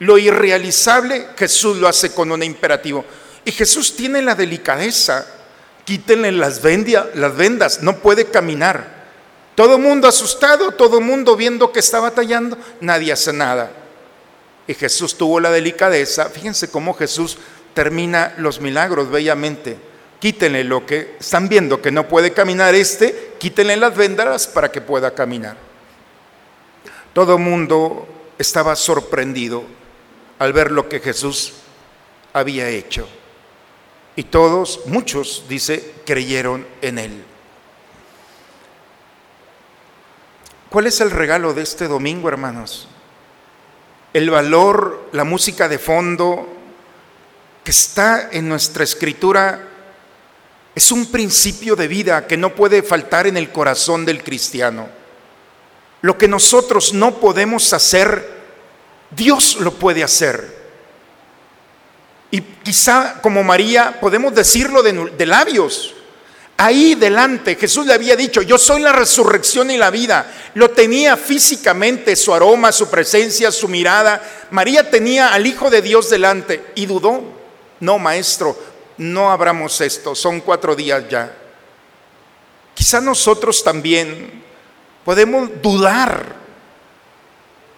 [0.00, 3.04] lo irrealizable, Jesús lo hace con un imperativo.
[3.44, 5.24] Y Jesús tiene la delicadeza.
[5.84, 6.60] Quítenle las,
[7.14, 7.80] las vendas.
[7.80, 9.02] No puede caminar.
[9.54, 12.58] Todo mundo asustado, todo mundo viendo que está batallando.
[12.80, 13.70] Nadie hace nada.
[14.72, 16.30] Y Jesús tuvo la delicadeza.
[16.30, 17.36] Fíjense cómo Jesús
[17.74, 19.76] termina los milagros bellamente.
[20.18, 24.80] Quítenle lo que están viendo que no puede caminar este, quítenle las vendas para que
[24.80, 25.58] pueda caminar.
[27.12, 28.08] Todo mundo
[28.38, 29.62] estaba sorprendido
[30.38, 31.52] al ver lo que Jesús
[32.32, 33.06] había hecho.
[34.16, 37.24] Y todos, muchos, dice, creyeron en él.
[40.70, 42.88] ¿Cuál es el regalo de este domingo, hermanos?
[44.12, 46.48] El valor, la música de fondo,
[47.64, 49.68] que está en nuestra escritura
[50.74, 54.88] es un principio de vida que no puede faltar en el corazón del cristiano.
[56.00, 58.28] Lo que nosotros no podemos hacer,
[59.10, 60.62] Dios lo puede hacer.
[62.30, 65.94] Y quizá como María podemos decirlo de, labios.
[66.62, 70.32] Ahí delante Jesús le había dicho, yo soy la resurrección y la vida.
[70.54, 74.22] Lo tenía físicamente, su aroma, su presencia, su mirada.
[74.52, 77.24] María tenía al Hijo de Dios delante y dudó
[77.80, 78.56] no, maestro,
[78.98, 81.36] no abramos esto, son cuatro días ya.
[82.74, 84.44] Quizá nosotros también
[85.04, 86.36] podemos dudar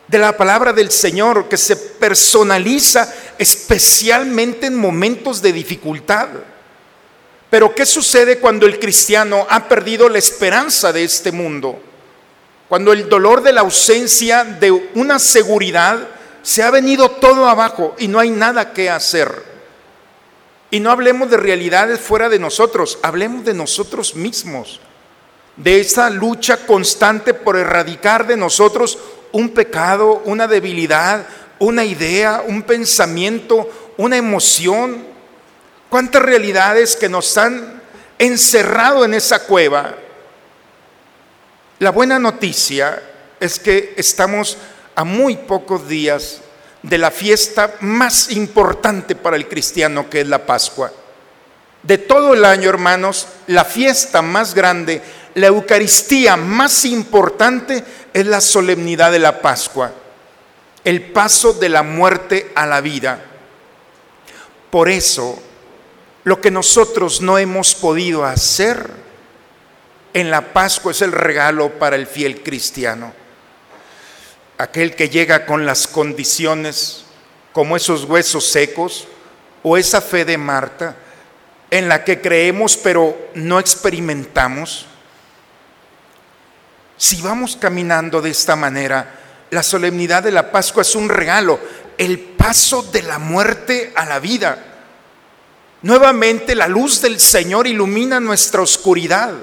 [0.06, 6.28] de la palabra del Señor que se personaliza especialmente en momentos de dificultad.
[7.54, 11.80] Pero ¿qué sucede cuando el cristiano ha perdido la esperanza de este mundo?
[12.68, 16.00] Cuando el dolor de la ausencia de una seguridad
[16.42, 19.44] se ha venido todo abajo y no hay nada que hacer.
[20.72, 24.80] Y no hablemos de realidades fuera de nosotros, hablemos de nosotros mismos,
[25.56, 28.98] de esa lucha constante por erradicar de nosotros
[29.30, 31.24] un pecado, una debilidad,
[31.60, 35.13] una idea, un pensamiento, una emoción.
[35.88, 37.82] ¿Cuántas realidades que nos han
[38.18, 39.94] encerrado en esa cueva?
[41.78, 43.02] La buena noticia
[43.40, 44.56] es que estamos
[44.94, 46.40] a muy pocos días
[46.82, 50.92] de la fiesta más importante para el cristiano, que es la Pascua.
[51.82, 55.02] De todo el año, hermanos, la fiesta más grande,
[55.34, 59.92] la Eucaristía más importante es la solemnidad de la Pascua,
[60.84, 63.22] el paso de la muerte a la vida.
[64.70, 65.42] Por eso,
[66.24, 68.90] lo que nosotros no hemos podido hacer
[70.12, 73.12] en la Pascua es el regalo para el fiel cristiano
[74.58, 77.04] aquel que llega con las condiciones
[77.52, 79.08] como esos huesos secos
[79.62, 80.96] o esa fe de Marta
[81.70, 84.86] en la que creemos pero no experimentamos.
[86.96, 91.58] Si vamos caminando de esta manera, la solemnidad de la Pascua es un regalo,
[91.98, 94.73] el paso de la muerte a la vida.
[95.84, 99.34] Nuevamente la luz del Señor ilumina nuestra oscuridad.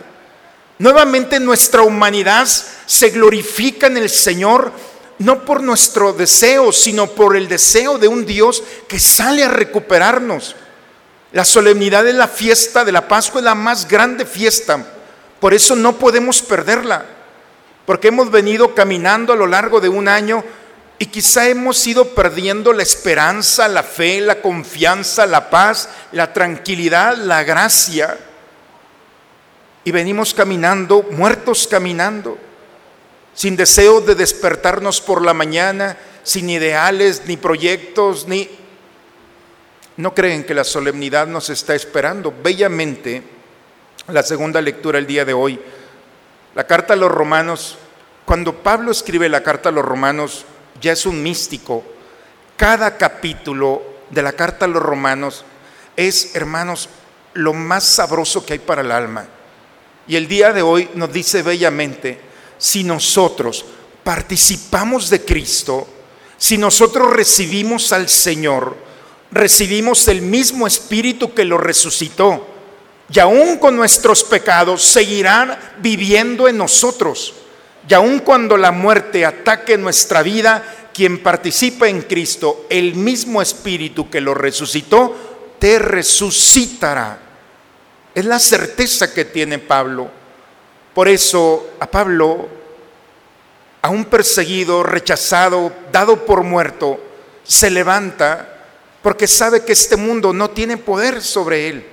[0.80, 4.71] Nuevamente nuestra humanidad se glorifica en el Señor
[5.19, 10.56] no por nuestro deseo, sino por el deseo de un Dios que sale a recuperarnos.
[11.32, 14.84] La solemnidad de la fiesta de la Pascua es la más grande fiesta,
[15.39, 17.06] por eso no podemos perderla,
[17.86, 20.43] porque hemos venido caminando a lo largo de un año
[21.02, 27.18] y quizá hemos ido perdiendo la esperanza, la fe, la confianza, la paz, la tranquilidad,
[27.18, 28.20] la gracia.
[29.84, 32.38] Y venimos caminando, muertos caminando
[33.34, 38.48] sin deseo de despertarnos por la mañana, sin ideales, ni proyectos, ni...
[39.98, 42.32] No creen que la solemnidad nos está esperando.
[42.44, 43.24] Bellamente,
[44.08, 45.60] la segunda lectura el día de hoy,
[46.54, 47.80] la carta a los romanos,
[48.24, 50.46] cuando Pablo escribe la carta a los romanos,
[50.82, 51.84] ya es un místico.
[52.58, 55.46] Cada capítulo de la carta a los romanos
[55.96, 56.89] es, hermanos,
[57.34, 59.28] lo más sabroso que hay para el alma.
[60.08, 62.20] Y el día de hoy nos dice bellamente,
[62.58, 63.65] si nosotros
[64.04, 65.88] participamos de Cristo,
[66.38, 68.76] si nosotros recibimos al Señor,
[69.32, 72.48] recibimos el mismo espíritu que lo resucitó
[73.13, 77.34] y aún con nuestros pecados seguirán viviendo en nosotros.
[77.88, 80.63] Y aun cuando la muerte ataque nuestra vida,
[80.94, 87.20] quien participa en Cristo, el mismo espíritu que lo resucitó, te resucitará.
[88.13, 90.10] Es la certeza que tiene Pablo.
[90.94, 92.50] Por eso a Pablo,
[93.82, 97.00] a un perseguido, rechazado, dado por muerto,
[97.44, 98.48] se levanta
[99.02, 101.86] porque sabe que este mundo no tiene poder sobre él.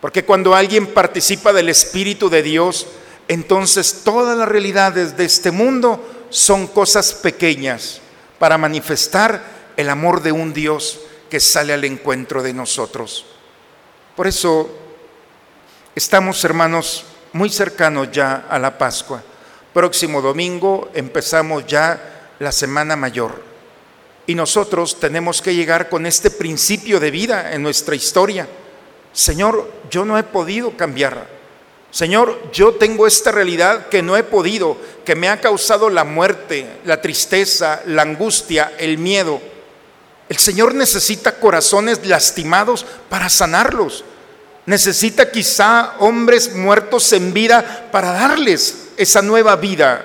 [0.00, 2.86] Porque cuando alguien participa del Espíritu de Dios,
[3.28, 8.00] entonces todas las realidades de este mundo son cosas pequeñas
[8.38, 9.42] para manifestar
[9.76, 13.26] el amor de un Dios que sale al encuentro de nosotros.
[14.14, 14.70] Por eso
[15.94, 19.22] estamos, hermanos, muy cercanos ya a la Pascua.
[19.72, 23.42] Próximo domingo empezamos ya la Semana Mayor.
[24.26, 28.48] Y nosotros tenemos que llegar con este principio de vida en nuestra historia.
[29.12, 31.33] Señor, yo no he podido cambiar.
[31.94, 36.66] Señor, yo tengo esta realidad que no he podido, que me ha causado la muerte,
[36.84, 39.40] la tristeza, la angustia, el miedo.
[40.28, 44.04] El Señor necesita corazones lastimados para sanarlos.
[44.66, 50.04] Necesita quizá hombres muertos en vida para darles esa nueva vida,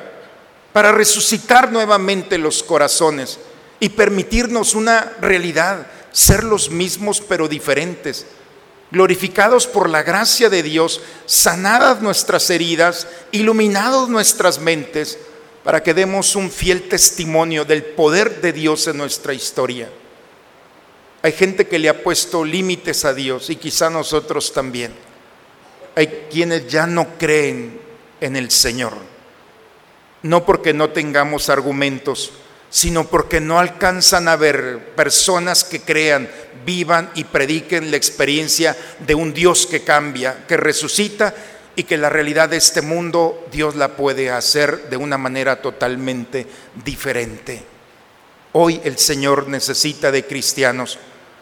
[0.72, 3.40] para resucitar nuevamente los corazones
[3.80, 8.28] y permitirnos una realidad, ser los mismos pero diferentes
[8.92, 15.18] glorificados por la gracia de Dios, sanadas nuestras heridas, iluminados nuestras mentes,
[15.64, 19.90] para que demos un fiel testimonio del poder de Dios en nuestra historia.
[21.22, 24.94] Hay gente que le ha puesto límites a Dios y quizá nosotros también.
[25.96, 27.80] Hay quienes ya no creen
[28.22, 28.94] en el Señor,
[30.24, 32.32] no porque no tengamos argumentos,
[32.70, 36.30] sino porque no alcanzan a ver personas que crean,
[36.66, 41.34] vivan y prediquen la experiencia de un Dios que cambia, que resucita
[41.76, 46.46] y que la realidad de este mundo Dios la puede hacer de una manera totalmente
[46.84, 47.64] diferente.
[48.54, 50.98] Hoy el Señor necesita de cristianos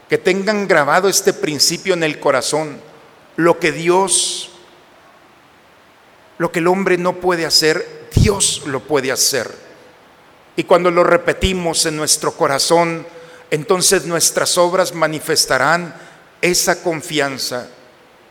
[0.10, 2.80] que tengan grabado este principio en el corazón.
[3.36, 4.52] Lo que Dios,
[6.38, 9.50] lo que el hombre no puede hacer, Dios lo puede hacer.
[10.56, 13.06] Y cuando lo repetimos en nuestro corazón,
[13.52, 15.94] entonces nuestras obras manifestarán
[16.42, 17.68] esa confianza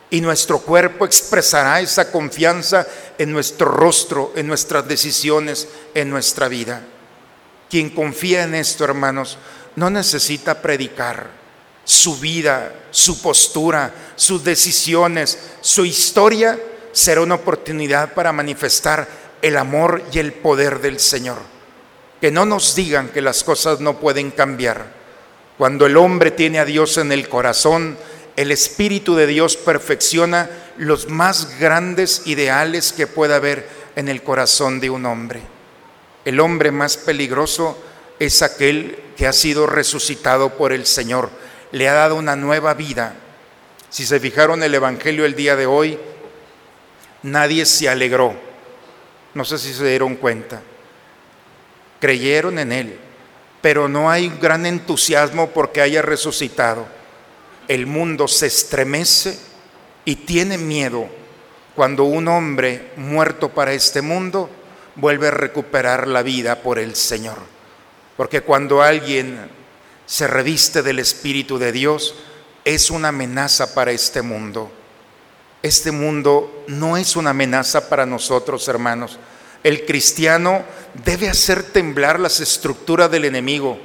[0.09, 6.81] y nuestro cuerpo expresará esa confianza en nuestro rostro, en nuestras decisiones, en nuestra vida.
[7.69, 9.37] Quien confía en esto, hermanos,
[9.75, 11.47] no necesita predicar.
[11.83, 16.59] Su vida, su postura, sus decisiones, su historia
[16.91, 19.07] será una oportunidad para manifestar
[19.41, 21.57] el amor y el poder del Señor
[22.19, 24.96] que no nos digan que las cosas no pueden cambiar.
[25.57, 27.97] Cuando el hombre tiene a Dios en el corazón,
[28.35, 34.79] el Espíritu de Dios perfecciona los más grandes ideales que pueda haber en el corazón
[34.79, 35.41] de un hombre.
[36.25, 37.77] El hombre más peligroso
[38.19, 41.29] es aquel que ha sido resucitado por el Señor,
[41.71, 43.15] le ha dado una nueva vida.
[43.89, 45.97] Si se fijaron el Evangelio el día de hoy,
[47.23, 48.35] nadie se alegró.
[49.33, 50.61] No sé si se dieron cuenta
[51.99, 52.99] creyeron en Él,
[53.61, 56.87] pero no hay gran entusiasmo porque haya resucitado.
[57.67, 59.37] El mundo se estremece
[60.05, 61.09] y tiene miedo
[61.75, 64.49] cuando un hombre muerto para este mundo
[64.95, 67.37] vuelve a recuperar la vida por el Señor.
[68.15, 69.49] Porque cuando alguien
[70.05, 72.15] se reviste del Espíritu de Dios,
[72.65, 74.71] es una amenaza para este mundo.
[75.61, 79.19] Este mundo no es una amenaza para nosotros, hermanos.
[79.67, 80.63] El cristiano
[81.03, 83.77] debe hacer temblar las estructuras del enemigo.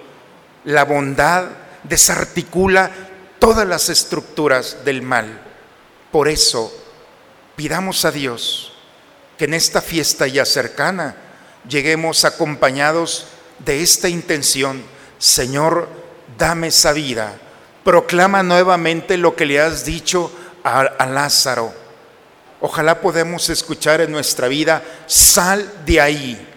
[0.65, 1.47] La bondad
[1.83, 2.89] desarticula
[3.41, 5.43] todas las estructuras del mal.
[6.13, 6.73] Por eso,
[7.57, 8.75] pidamos a Dios
[9.37, 11.17] que en esta fiesta ya cercana
[11.69, 13.27] lleguemos acompañados
[13.59, 14.85] de esta intención.
[15.19, 15.89] Señor,
[16.39, 17.35] dame esa vida.
[17.83, 20.31] Proclama nuevamente lo que le has dicho
[20.63, 21.82] a, a Lázaro.
[22.63, 26.49] Ojalá podamos escuchar en nuestra vida, sal de ahí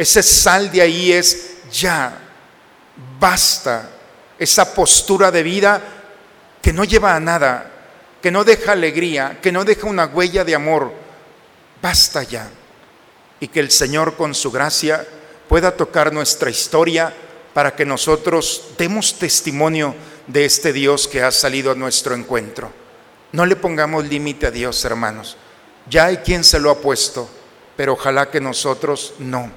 [0.00, 2.18] ese sal de ahí es ya,
[3.18, 3.90] basta.
[4.38, 5.78] Esa postura de vida
[6.62, 7.70] que no lleva a nada,
[8.22, 10.90] que no deja alegría, que no deja una huella de amor.
[11.82, 12.48] Basta ya.
[13.40, 15.06] Y que el Señor con su gracia
[15.50, 17.12] pueda tocar nuestra historia
[17.52, 19.94] para que nosotros demos testimonio
[20.26, 22.79] de este Dios que ha salido a nuestro encuentro.
[23.32, 25.36] No le pongamos límite a Dios, hermanos.
[25.88, 27.28] Ya hay quien se lo ha puesto,
[27.76, 29.50] pero ojalá que nosotros no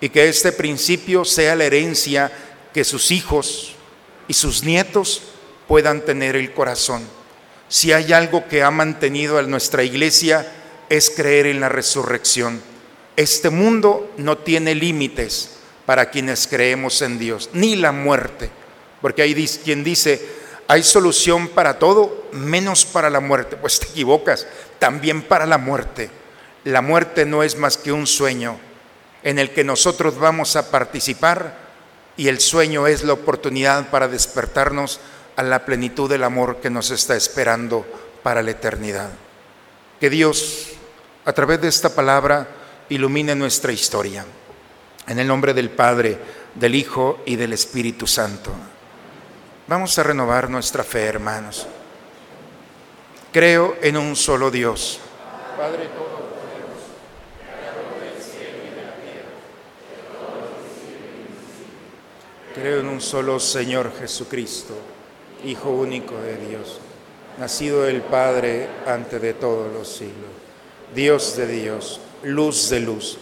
[0.00, 2.32] y que este principio sea la herencia
[2.72, 3.72] que sus hijos
[4.28, 5.22] y sus nietos
[5.68, 7.06] puedan tener el corazón.
[7.68, 10.50] Si hay algo que ha mantenido a nuestra iglesia
[10.88, 12.60] es creer en la resurrección.
[13.16, 18.50] Este mundo no tiene límites para quienes creemos en Dios, ni la muerte,
[19.00, 20.39] porque hay quien dice,
[20.70, 23.56] hay solución para todo menos para la muerte.
[23.56, 24.46] Pues te equivocas,
[24.78, 26.10] también para la muerte.
[26.62, 28.56] La muerte no es más que un sueño
[29.24, 31.56] en el que nosotros vamos a participar
[32.16, 35.00] y el sueño es la oportunidad para despertarnos
[35.34, 37.84] a la plenitud del amor que nos está esperando
[38.22, 39.10] para la eternidad.
[39.98, 40.68] Que Dios,
[41.24, 42.46] a través de esta palabra,
[42.90, 44.24] ilumine nuestra historia.
[45.08, 46.16] En el nombre del Padre,
[46.54, 48.52] del Hijo y del Espíritu Santo.
[49.70, 51.64] Vamos a renovar nuestra fe, hermanos.
[53.32, 54.98] Creo en un solo Dios.
[55.56, 55.88] Padre
[62.52, 64.74] Creo en un solo Señor Jesucristo,
[65.44, 66.80] Hijo único de Dios,
[67.38, 70.32] nacido del Padre antes de todos los siglos,
[70.96, 73.18] Dios de Dios, luz de luz,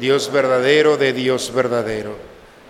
[0.00, 2.16] Dios verdadero de Dios verdadero,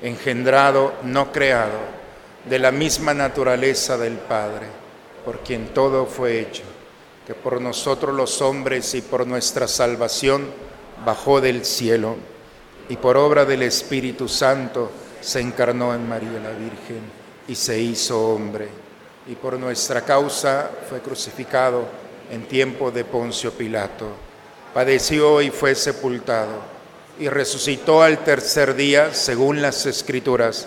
[0.03, 2.02] engendrado, no creado,
[2.49, 4.67] de la misma naturaleza del Padre,
[5.25, 6.63] por quien todo fue hecho,
[7.27, 10.47] que por nosotros los hombres y por nuestra salvación
[11.05, 12.17] bajó del cielo,
[12.89, 14.91] y por obra del Espíritu Santo,
[15.21, 17.01] se encarnó en María la Virgen
[17.47, 18.69] y se hizo hombre,
[19.29, 21.87] y por nuestra causa fue crucificado
[22.31, 24.09] en tiempo de Poncio Pilato.
[24.75, 26.61] Padeció y fue sepultado,
[27.21, 30.67] y resucitó al tercer día, según las Escrituras,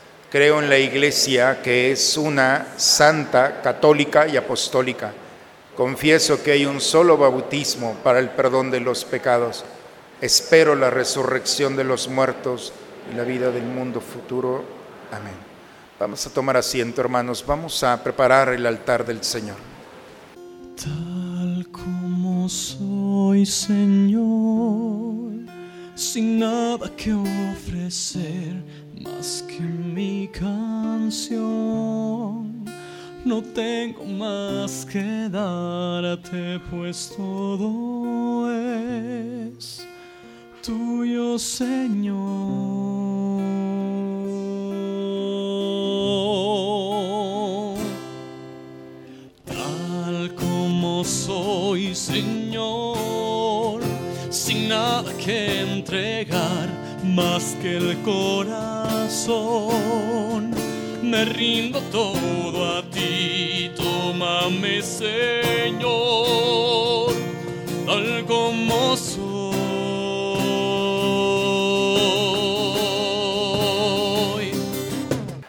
[0.31, 5.11] Creo en la Iglesia que es una santa, católica y apostólica.
[5.75, 9.65] Confieso que hay un solo bautismo para el perdón de los pecados.
[10.21, 12.71] Espero la resurrección de los muertos
[13.11, 14.63] y la vida del mundo futuro.
[15.11, 15.33] Amén.
[15.99, 17.43] Vamos a tomar asiento, hermanos.
[17.45, 19.57] Vamos a preparar el altar del Señor.
[20.81, 24.21] Tal como soy, Señor,
[25.93, 28.63] sin nada que ofrecer
[29.03, 31.41] más que mi canción.
[33.23, 39.85] No tengo más que darte, pues todo es
[40.63, 42.17] tuyo, Señor.
[49.45, 53.81] Tal como soy, Señor,
[54.29, 56.69] sin nada que entregar
[57.03, 58.90] más que el corazón.
[61.03, 65.91] Me rindo todo a ti, tómame, Señor,
[67.85, 69.21] tal como soy.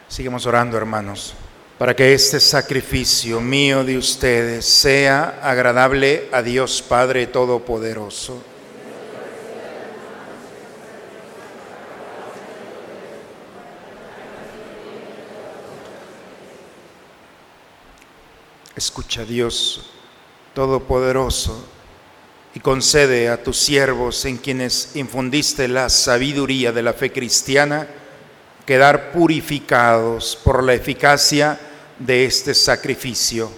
[0.09, 1.33] Seguimos orando, hermanos,
[1.77, 8.52] para que este sacrificio mío de ustedes sea agradable a Dios Padre Todopoderoso.
[18.75, 19.89] Escucha Dios
[20.55, 21.65] Todopoderoso
[22.55, 27.87] y concede a tus siervos en quienes infundiste la sabiduría de la fe cristiana,
[28.65, 31.59] quedar purificados por la eficacia
[31.97, 33.51] de este sacrificio,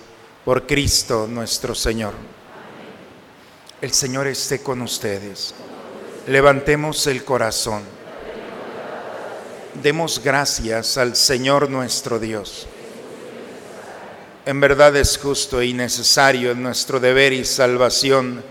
[0.46, 2.14] por Cristo nuestro Señor.
[3.82, 5.54] El Señor esté con ustedes.
[6.28, 7.84] Levantemos el corazón.
[9.84, 12.68] Demos gracias al Señor nuestro Dios.
[14.46, 18.44] En verdad es justo y necesario en nuestro deber y salvación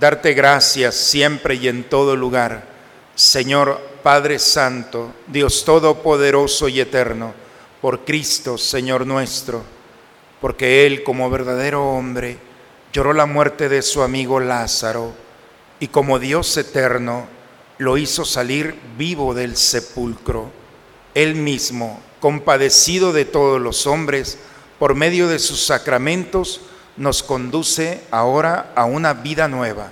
[0.00, 2.66] darte gracias siempre y en todo lugar,
[3.14, 7.34] Señor Padre Santo, Dios Todopoderoso y Eterno,
[7.80, 9.62] por Cristo, Señor nuestro,
[10.40, 12.38] porque Él como verdadero hombre
[12.92, 15.12] lloró la muerte de su amigo Lázaro
[15.78, 17.28] y como Dios eterno
[17.78, 20.50] lo hizo salir vivo del sepulcro.
[21.14, 24.38] Él mismo, compadecido de todos los hombres,
[24.78, 26.60] por medio de sus sacramentos,
[26.96, 29.90] nos conduce ahora a una vida nueva.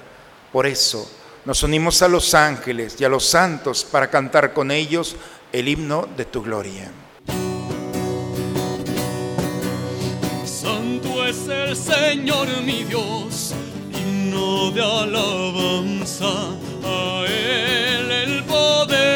[0.53, 1.11] Por eso,
[1.45, 5.17] nos unimos a los ángeles y a los santos para cantar con ellos
[5.53, 6.91] el himno de tu gloria.
[10.45, 13.55] Santo es el Señor mi Dios,
[13.91, 16.27] y digno de alabanza,
[16.83, 19.16] a Él el poder,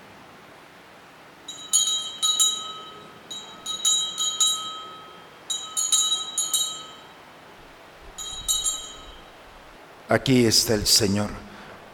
[10.11, 11.29] Aquí está el Señor.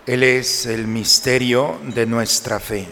[0.08, 2.88] Él es el misterio de nuestra fe.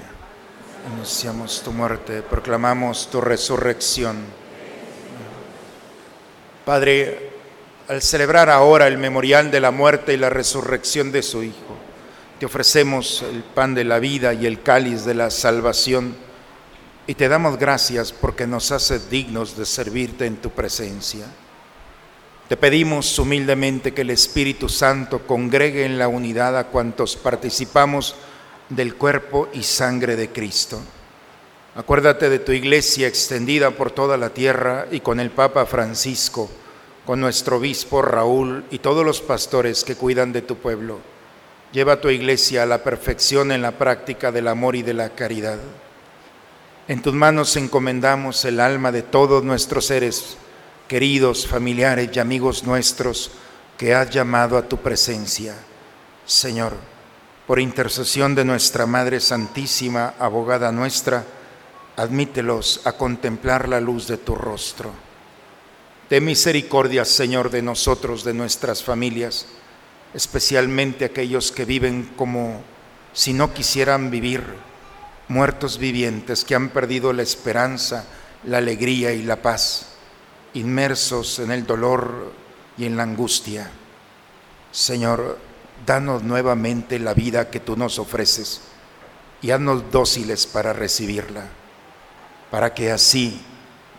[0.85, 4.17] Anunciamos tu muerte, proclamamos tu resurrección.
[6.63, 7.31] Padre,
[7.87, 11.75] al celebrar ahora el memorial de la muerte y la resurrección de su Hijo,
[12.39, 16.15] te ofrecemos el pan de la vida y el cáliz de la salvación
[17.07, 21.25] y te damos gracias porque nos haces dignos de servirte en tu presencia.
[22.47, 28.15] Te pedimos humildemente que el Espíritu Santo congregue en la unidad a cuantos participamos
[28.69, 30.79] del cuerpo y sangre de Cristo.
[31.73, 36.47] Acuérdate de tu iglesia extendida por toda la tierra y con el Papa Francisco,
[37.03, 40.99] con nuestro obispo Raúl y todos los pastores que cuidan de tu pueblo.
[41.71, 45.57] Lleva tu iglesia a la perfección en la práctica del amor y de la caridad.
[46.87, 50.37] En tus manos encomendamos el alma de todos nuestros seres
[50.87, 53.31] queridos familiares y amigos nuestros
[53.77, 55.55] que has llamado a tu presencia.
[56.25, 56.73] Señor,
[57.47, 61.25] por intercesión de nuestra Madre Santísima, abogada nuestra,
[61.97, 64.91] admítelos a contemplar la luz de tu rostro.
[66.07, 69.47] Ten misericordia, Señor, de nosotros, de nuestras familias,
[70.13, 72.61] especialmente aquellos que viven como
[73.11, 74.43] si no quisieran vivir,
[75.29, 78.05] muertos vivientes que han perdido la esperanza,
[78.43, 79.94] la alegría y la paz
[80.55, 82.33] inmersos en el dolor
[82.77, 83.69] y en la angustia.
[84.71, 85.37] Señor,
[85.85, 88.61] danos nuevamente la vida que tú nos ofreces
[89.41, 91.47] y haznos dóciles para recibirla,
[92.49, 93.41] para que así,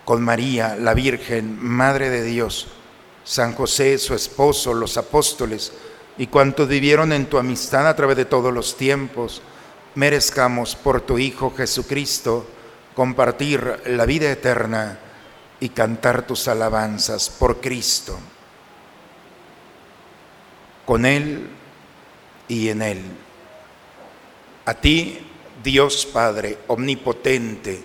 [0.04, 2.68] con María, la Virgen, Madre de Dios,
[3.24, 5.72] San José, su esposo, los apóstoles
[6.16, 9.42] y cuantos vivieron en tu amistad a través de todos los tiempos,
[9.94, 12.46] merezcamos por tu Hijo Jesucristo
[12.94, 15.00] compartir la vida eterna
[15.60, 18.18] y cantar tus alabanzas por Cristo,
[20.84, 21.48] con Él
[22.48, 23.02] y en Él.
[24.66, 25.18] A ti,
[25.62, 27.82] Dios Padre Omnipotente,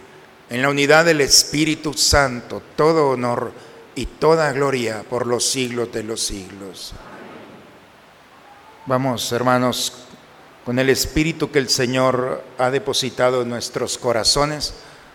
[0.49, 3.53] en la unidad del Espíritu Santo, todo honor
[3.95, 6.93] y toda gloria por los siglos de los siglos.
[8.85, 9.93] Vamos, hermanos,
[10.65, 14.73] con el Espíritu que el Señor ha depositado en nuestros corazones,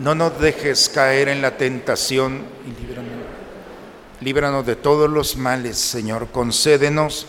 [0.00, 3.12] No nos dejes caer en la tentación y líbranos.
[4.22, 6.28] Líbranos de todos los males, Señor.
[6.28, 7.26] Concédenos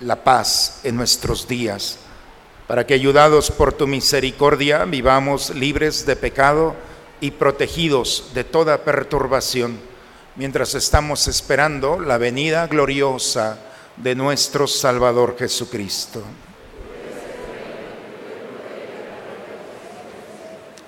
[0.00, 1.98] la paz en nuestros días,
[2.66, 6.74] para que ayudados por tu misericordia vivamos libres de pecado
[7.20, 9.78] y protegidos de toda perturbación,
[10.36, 13.58] mientras estamos esperando la venida gloriosa
[13.98, 16.22] de nuestro Salvador Jesucristo.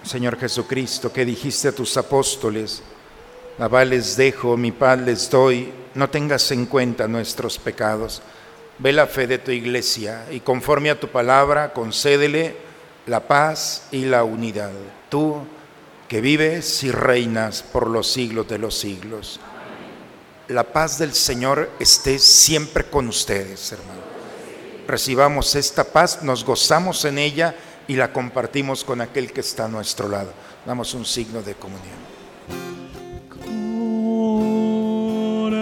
[0.07, 2.81] Señor Jesucristo, que dijiste a tus apóstoles,
[3.59, 8.23] la paz les dejo, mi paz les doy, no tengas en cuenta nuestros pecados.
[8.79, 12.55] Ve la fe de tu iglesia y conforme a tu palabra concédele
[13.07, 14.71] la paz y la unidad.
[15.09, 15.39] Tú
[16.07, 19.41] que vives y reinas por los siglos de los siglos.
[20.49, 24.03] La paz del Señor esté siempre con ustedes, hermano.
[24.87, 27.57] Recibamos esta paz, nos gozamos en ella
[27.89, 30.33] y la compartimos con aquel que está a nuestro lado.
[30.65, 32.17] Damos un signo de comunión.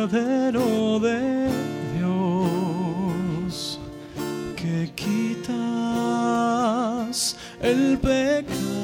[0.09, 1.49] Cordero de
[1.99, 3.79] Dios,
[4.57, 5.55] que quitas
[7.61, 8.75] el pecado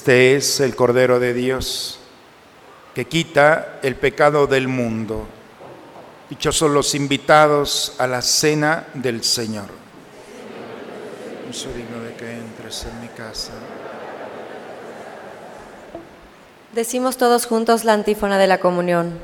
[0.00, 1.98] Este es el Cordero de Dios
[2.94, 5.26] que quita el pecado del mundo.
[6.30, 9.66] Dichosos los invitados a la cena del Señor.
[11.46, 13.52] No soy digno de que entres en mi casa.
[16.72, 19.18] Decimos todos juntos la antífona de la comunión.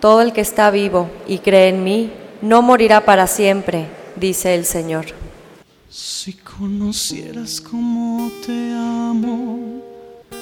[0.00, 3.86] Todo el que está vivo y cree en mí no morirá para siempre,
[4.16, 5.04] dice el Señor.
[5.88, 9.73] Si conocieras cómo te amo,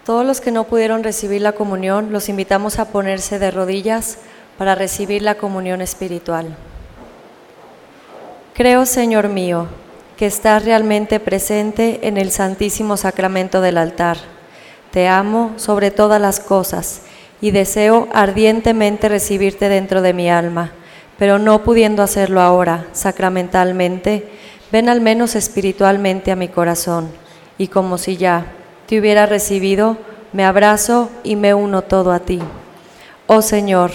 [0.04, 4.18] Todos los que no pudieron recibir la comunión, los invitamos a ponerse de rodillas
[4.58, 6.56] para recibir la comunión espiritual.
[8.54, 9.68] Creo, Señor mío,
[10.16, 14.18] que estás realmente presente en el Santísimo Sacramento del altar.
[14.92, 17.02] Te amo sobre todas las cosas
[17.40, 20.72] y deseo ardientemente recibirte dentro de mi alma,
[21.18, 24.28] pero no pudiendo hacerlo ahora sacramentalmente,
[24.70, 27.08] ven al menos espiritualmente a mi corazón
[27.58, 28.46] y como si ya
[28.86, 29.96] te hubiera recibido,
[30.32, 32.40] me abrazo y me uno todo a ti.
[33.26, 33.90] Oh Señor,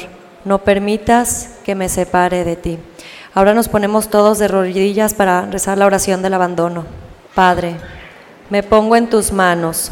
[0.45, 2.79] no permitas que me separe de ti.
[3.33, 6.85] Ahora nos ponemos todos de rodillas para rezar la oración del abandono.
[7.35, 7.75] Padre,
[8.49, 9.91] me pongo en tus manos,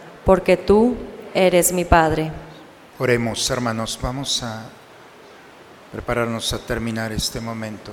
[0.25, 0.95] porque tú
[1.33, 2.31] eres mi Padre.
[2.99, 4.69] Oremos, hermanos, vamos a
[5.91, 7.91] prepararnos a terminar este momento.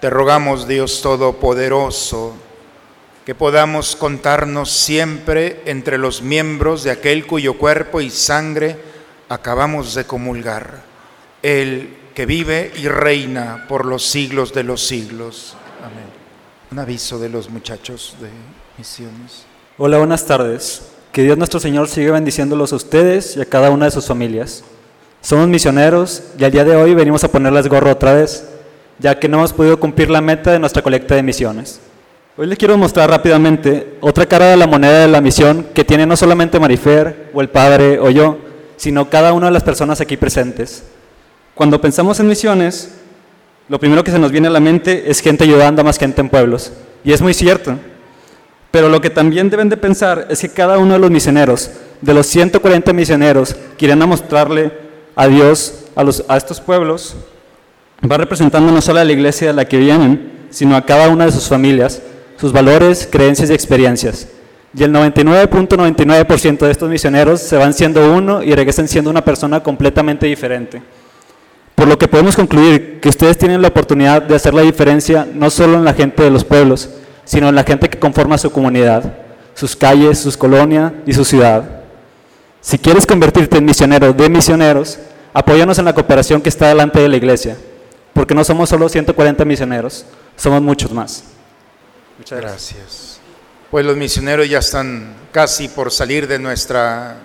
[0.00, 2.34] Te rogamos, Dios Todopoderoso,
[3.26, 8.80] que podamos contarnos siempre entre los miembros de aquel cuyo cuerpo y sangre
[9.28, 10.82] acabamos de comulgar,
[11.42, 15.56] el que vive y reina por los siglos de los siglos.
[15.84, 16.06] Amén.
[16.70, 18.30] Un aviso de los muchachos de
[18.78, 19.44] misiones.
[19.76, 20.97] Hola, buenas tardes.
[21.12, 24.62] Que Dios nuestro Señor siga bendiciéndolos a ustedes y a cada una de sus familias.
[25.20, 28.48] Somos misioneros y al día de hoy venimos a ponerles gorro otra vez,
[28.98, 31.80] ya que no hemos podido cumplir la meta de nuestra colecta de misiones.
[32.36, 36.06] Hoy les quiero mostrar rápidamente otra cara de la moneda de la misión que tiene
[36.06, 38.38] no solamente Marifer o el Padre o yo,
[38.76, 40.84] sino cada una de las personas aquí presentes.
[41.54, 42.92] Cuando pensamos en misiones,
[43.68, 46.20] lo primero que se nos viene a la mente es gente ayudando a más gente
[46.20, 46.72] en pueblos.
[47.02, 47.74] Y es muy cierto.
[48.70, 52.14] Pero lo que también deben de pensar es que cada uno de los misioneros, de
[52.14, 54.72] los 140 misioneros que irán a mostrarle
[55.16, 55.86] a Dios
[56.28, 57.16] a, estos pueblos,
[58.10, 61.26] va representando no solo a la iglesia de la que vienen, sino a cada una
[61.26, 62.02] de sus familias,
[62.36, 64.28] sus valores, creencias y experiencias.
[64.76, 69.62] Y el 99.99% de estos misioneros se van siendo uno y regresan siendo una persona
[69.62, 70.82] completamente diferente.
[71.74, 75.48] Por lo que podemos concluir que ustedes tienen la oportunidad de hacer la diferencia no
[75.48, 76.90] solo en la gente de los pueblos,
[77.28, 79.04] sino en la gente que conforma su comunidad,
[79.52, 81.82] sus calles, sus colonias y su ciudad.
[82.62, 84.98] Si quieres convertirte en misionero de misioneros,
[85.34, 87.58] apóyanos en la cooperación que está delante de la iglesia,
[88.14, 90.06] porque no somos solo 140 misioneros,
[90.36, 91.24] somos muchos más.
[92.16, 93.20] Muchas gracias.
[93.70, 97.16] Pues los misioneros ya están casi por salir de nuestra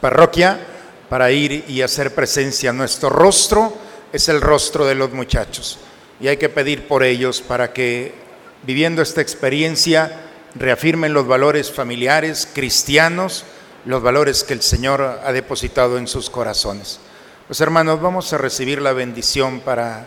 [0.00, 0.60] parroquia
[1.08, 2.72] para ir y hacer presencia.
[2.72, 3.76] Nuestro rostro
[4.12, 5.80] es el rostro de los muchachos
[6.20, 8.21] y hay que pedir por ellos para que
[8.62, 10.20] viviendo esta experiencia
[10.54, 13.44] reafirmen los valores familiares, cristianos,
[13.84, 17.00] los valores que el Señor ha depositado en sus corazones.
[17.46, 20.06] Pues hermanos, vamos a recibir la bendición para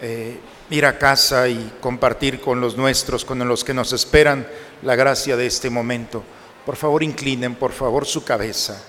[0.00, 0.38] eh,
[0.70, 4.46] ir a casa y compartir con los nuestros, con los que nos esperan,
[4.82, 6.24] la gracia de este momento.
[6.66, 8.82] Por favor, inclinen, por favor, su cabeza.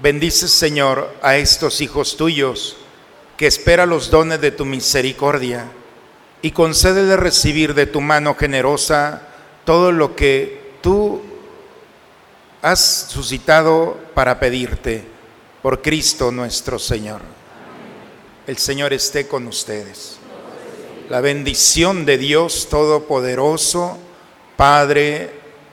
[0.00, 2.76] Bendice, Señor, a estos hijos tuyos
[3.36, 5.66] que espera los dones de tu misericordia
[6.44, 9.22] y concédele recibir de tu mano generosa
[9.64, 11.22] todo lo que tú
[12.60, 15.06] has suscitado para pedirte
[15.62, 17.22] por Cristo nuestro Señor.
[18.46, 20.18] El Señor esté con ustedes.
[21.08, 23.96] La bendición de Dios Todopoderoso,
[24.54, 25.30] Padre,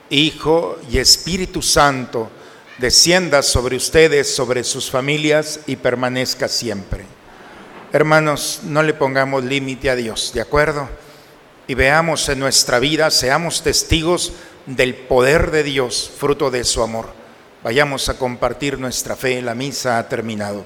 [0.08, 2.30] Hijo y Espíritu Santo,
[2.78, 7.04] descienda sobre ustedes, sobre sus familias y permanezca siempre.
[7.92, 10.88] Hermanos, no le pongamos límite a Dios, ¿de acuerdo?
[11.66, 14.32] Y veamos en nuestra vida, seamos testigos
[14.64, 17.12] del poder de Dios, fruto de su amor.
[17.62, 20.64] Vayamos a compartir nuestra fe, la misa ha terminado.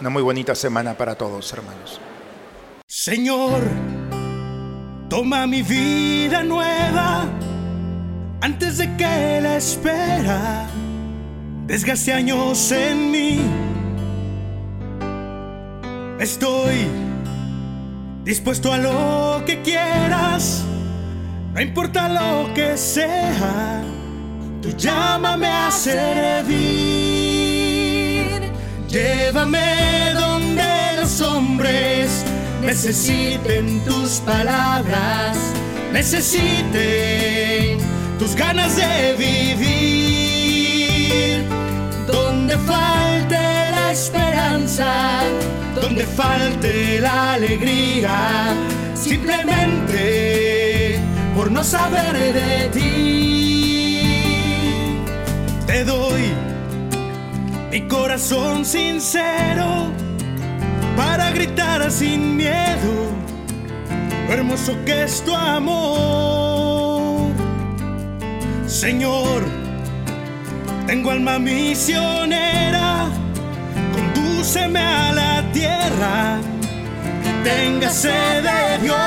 [0.00, 2.00] Una muy bonita semana para todos, hermanos.
[2.88, 3.62] Señor,
[5.08, 7.28] toma mi vida nueva
[8.40, 10.68] antes de que la espera
[11.66, 13.61] desgaste años en mí.
[16.22, 16.86] Estoy
[18.22, 20.62] dispuesto a lo que quieras,
[21.52, 23.82] no importa lo que sea,
[24.62, 26.52] tú llámame a servir.
[28.88, 30.62] Llévame donde
[31.00, 32.24] los hombres
[32.60, 35.36] necesiten tus palabras,
[35.92, 37.78] necesiten
[38.20, 39.82] tus ganas de vivir.
[42.06, 44.21] Donde falte la esperanza,
[45.74, 48.54] donde falte la alegría,
[48.94, 51.00] simplemente
[51.34, 54.42] por no saber de ti.
[55.66, 56.32] Te doy
[57.70, 59.90] mi corazón sincero
[60.96, 63.10] para gritar sin miedo
[64.28, 67.32] lo hermoso que es tu amor.
[68.66, 69.42] Señor,
[70.86, 73.08] tengo alma misionera,
[74.42, 76.40] condúceme a la tierra
[77.88, 78.98] sed de Dios.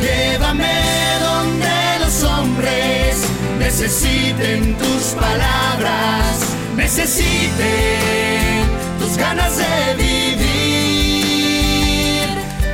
[0.00, 0.78] Llévame
[1.20, 3.16] donde los hombres
[3.58, 8.62] necesiten tus palabras, necesiten
[9.00, 11.08] tus ganas de vivir.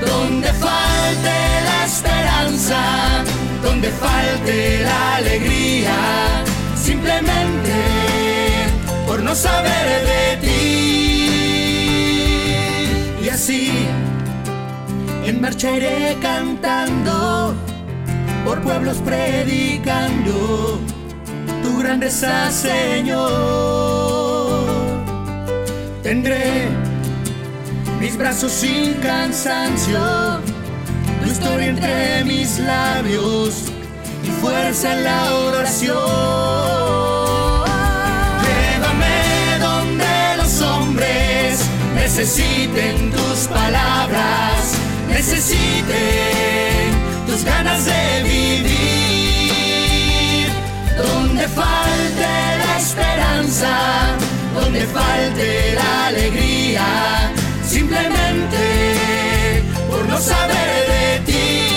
[0.07, 2.81] Donde falte la esperanza,
[3.63, 5.95] donde falte la alegría,
[6.77, 8.00] simplemente
[9.31, 10.57] no saber de ti.
[13.25, 13.71] Y así
[15.25, 17.55] en marcha iré cantando,
[18.45, 20.81] por pueblos predicando
[21.63, 23.21] tu grandeza, Señor.
[26.03, 26.67] Tendré
[28.01, 30.01] mis brazos sin cansancio,
[31.23, 33.67] tu historia entre mis labios
[34.25, 37.30] y fuerza en la oración.
[42.11, 44.75] Necesiten tus palabras,
[45.09, 46.91] necesiten
[47.25, 49.69] tus ganas de vivir.
[50.99, 54.17] Donde falte la esperanza,
[54.61, 57.31] donde falte la alegría,
[57.65, 61.70] simplemente por no saber de ti.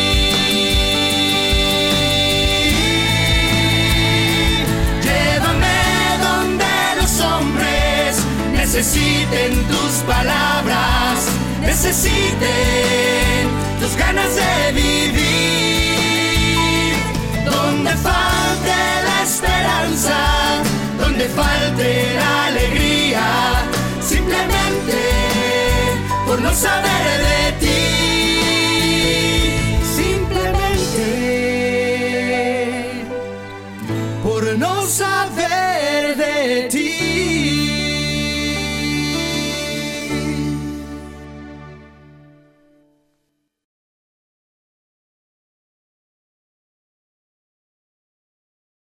[8.76, 11.28] Necesiten tus palabras,
[11.62, 13.48] necesiten
[13.80, 15.94] tus ganas de vivir.
[17.46, 20.18] Donde falte la esperanza,
[21.00, 23.24] donde falte la alegría,
[24.02, 24.98] simplemente
[26.26, 27.52] por no saber de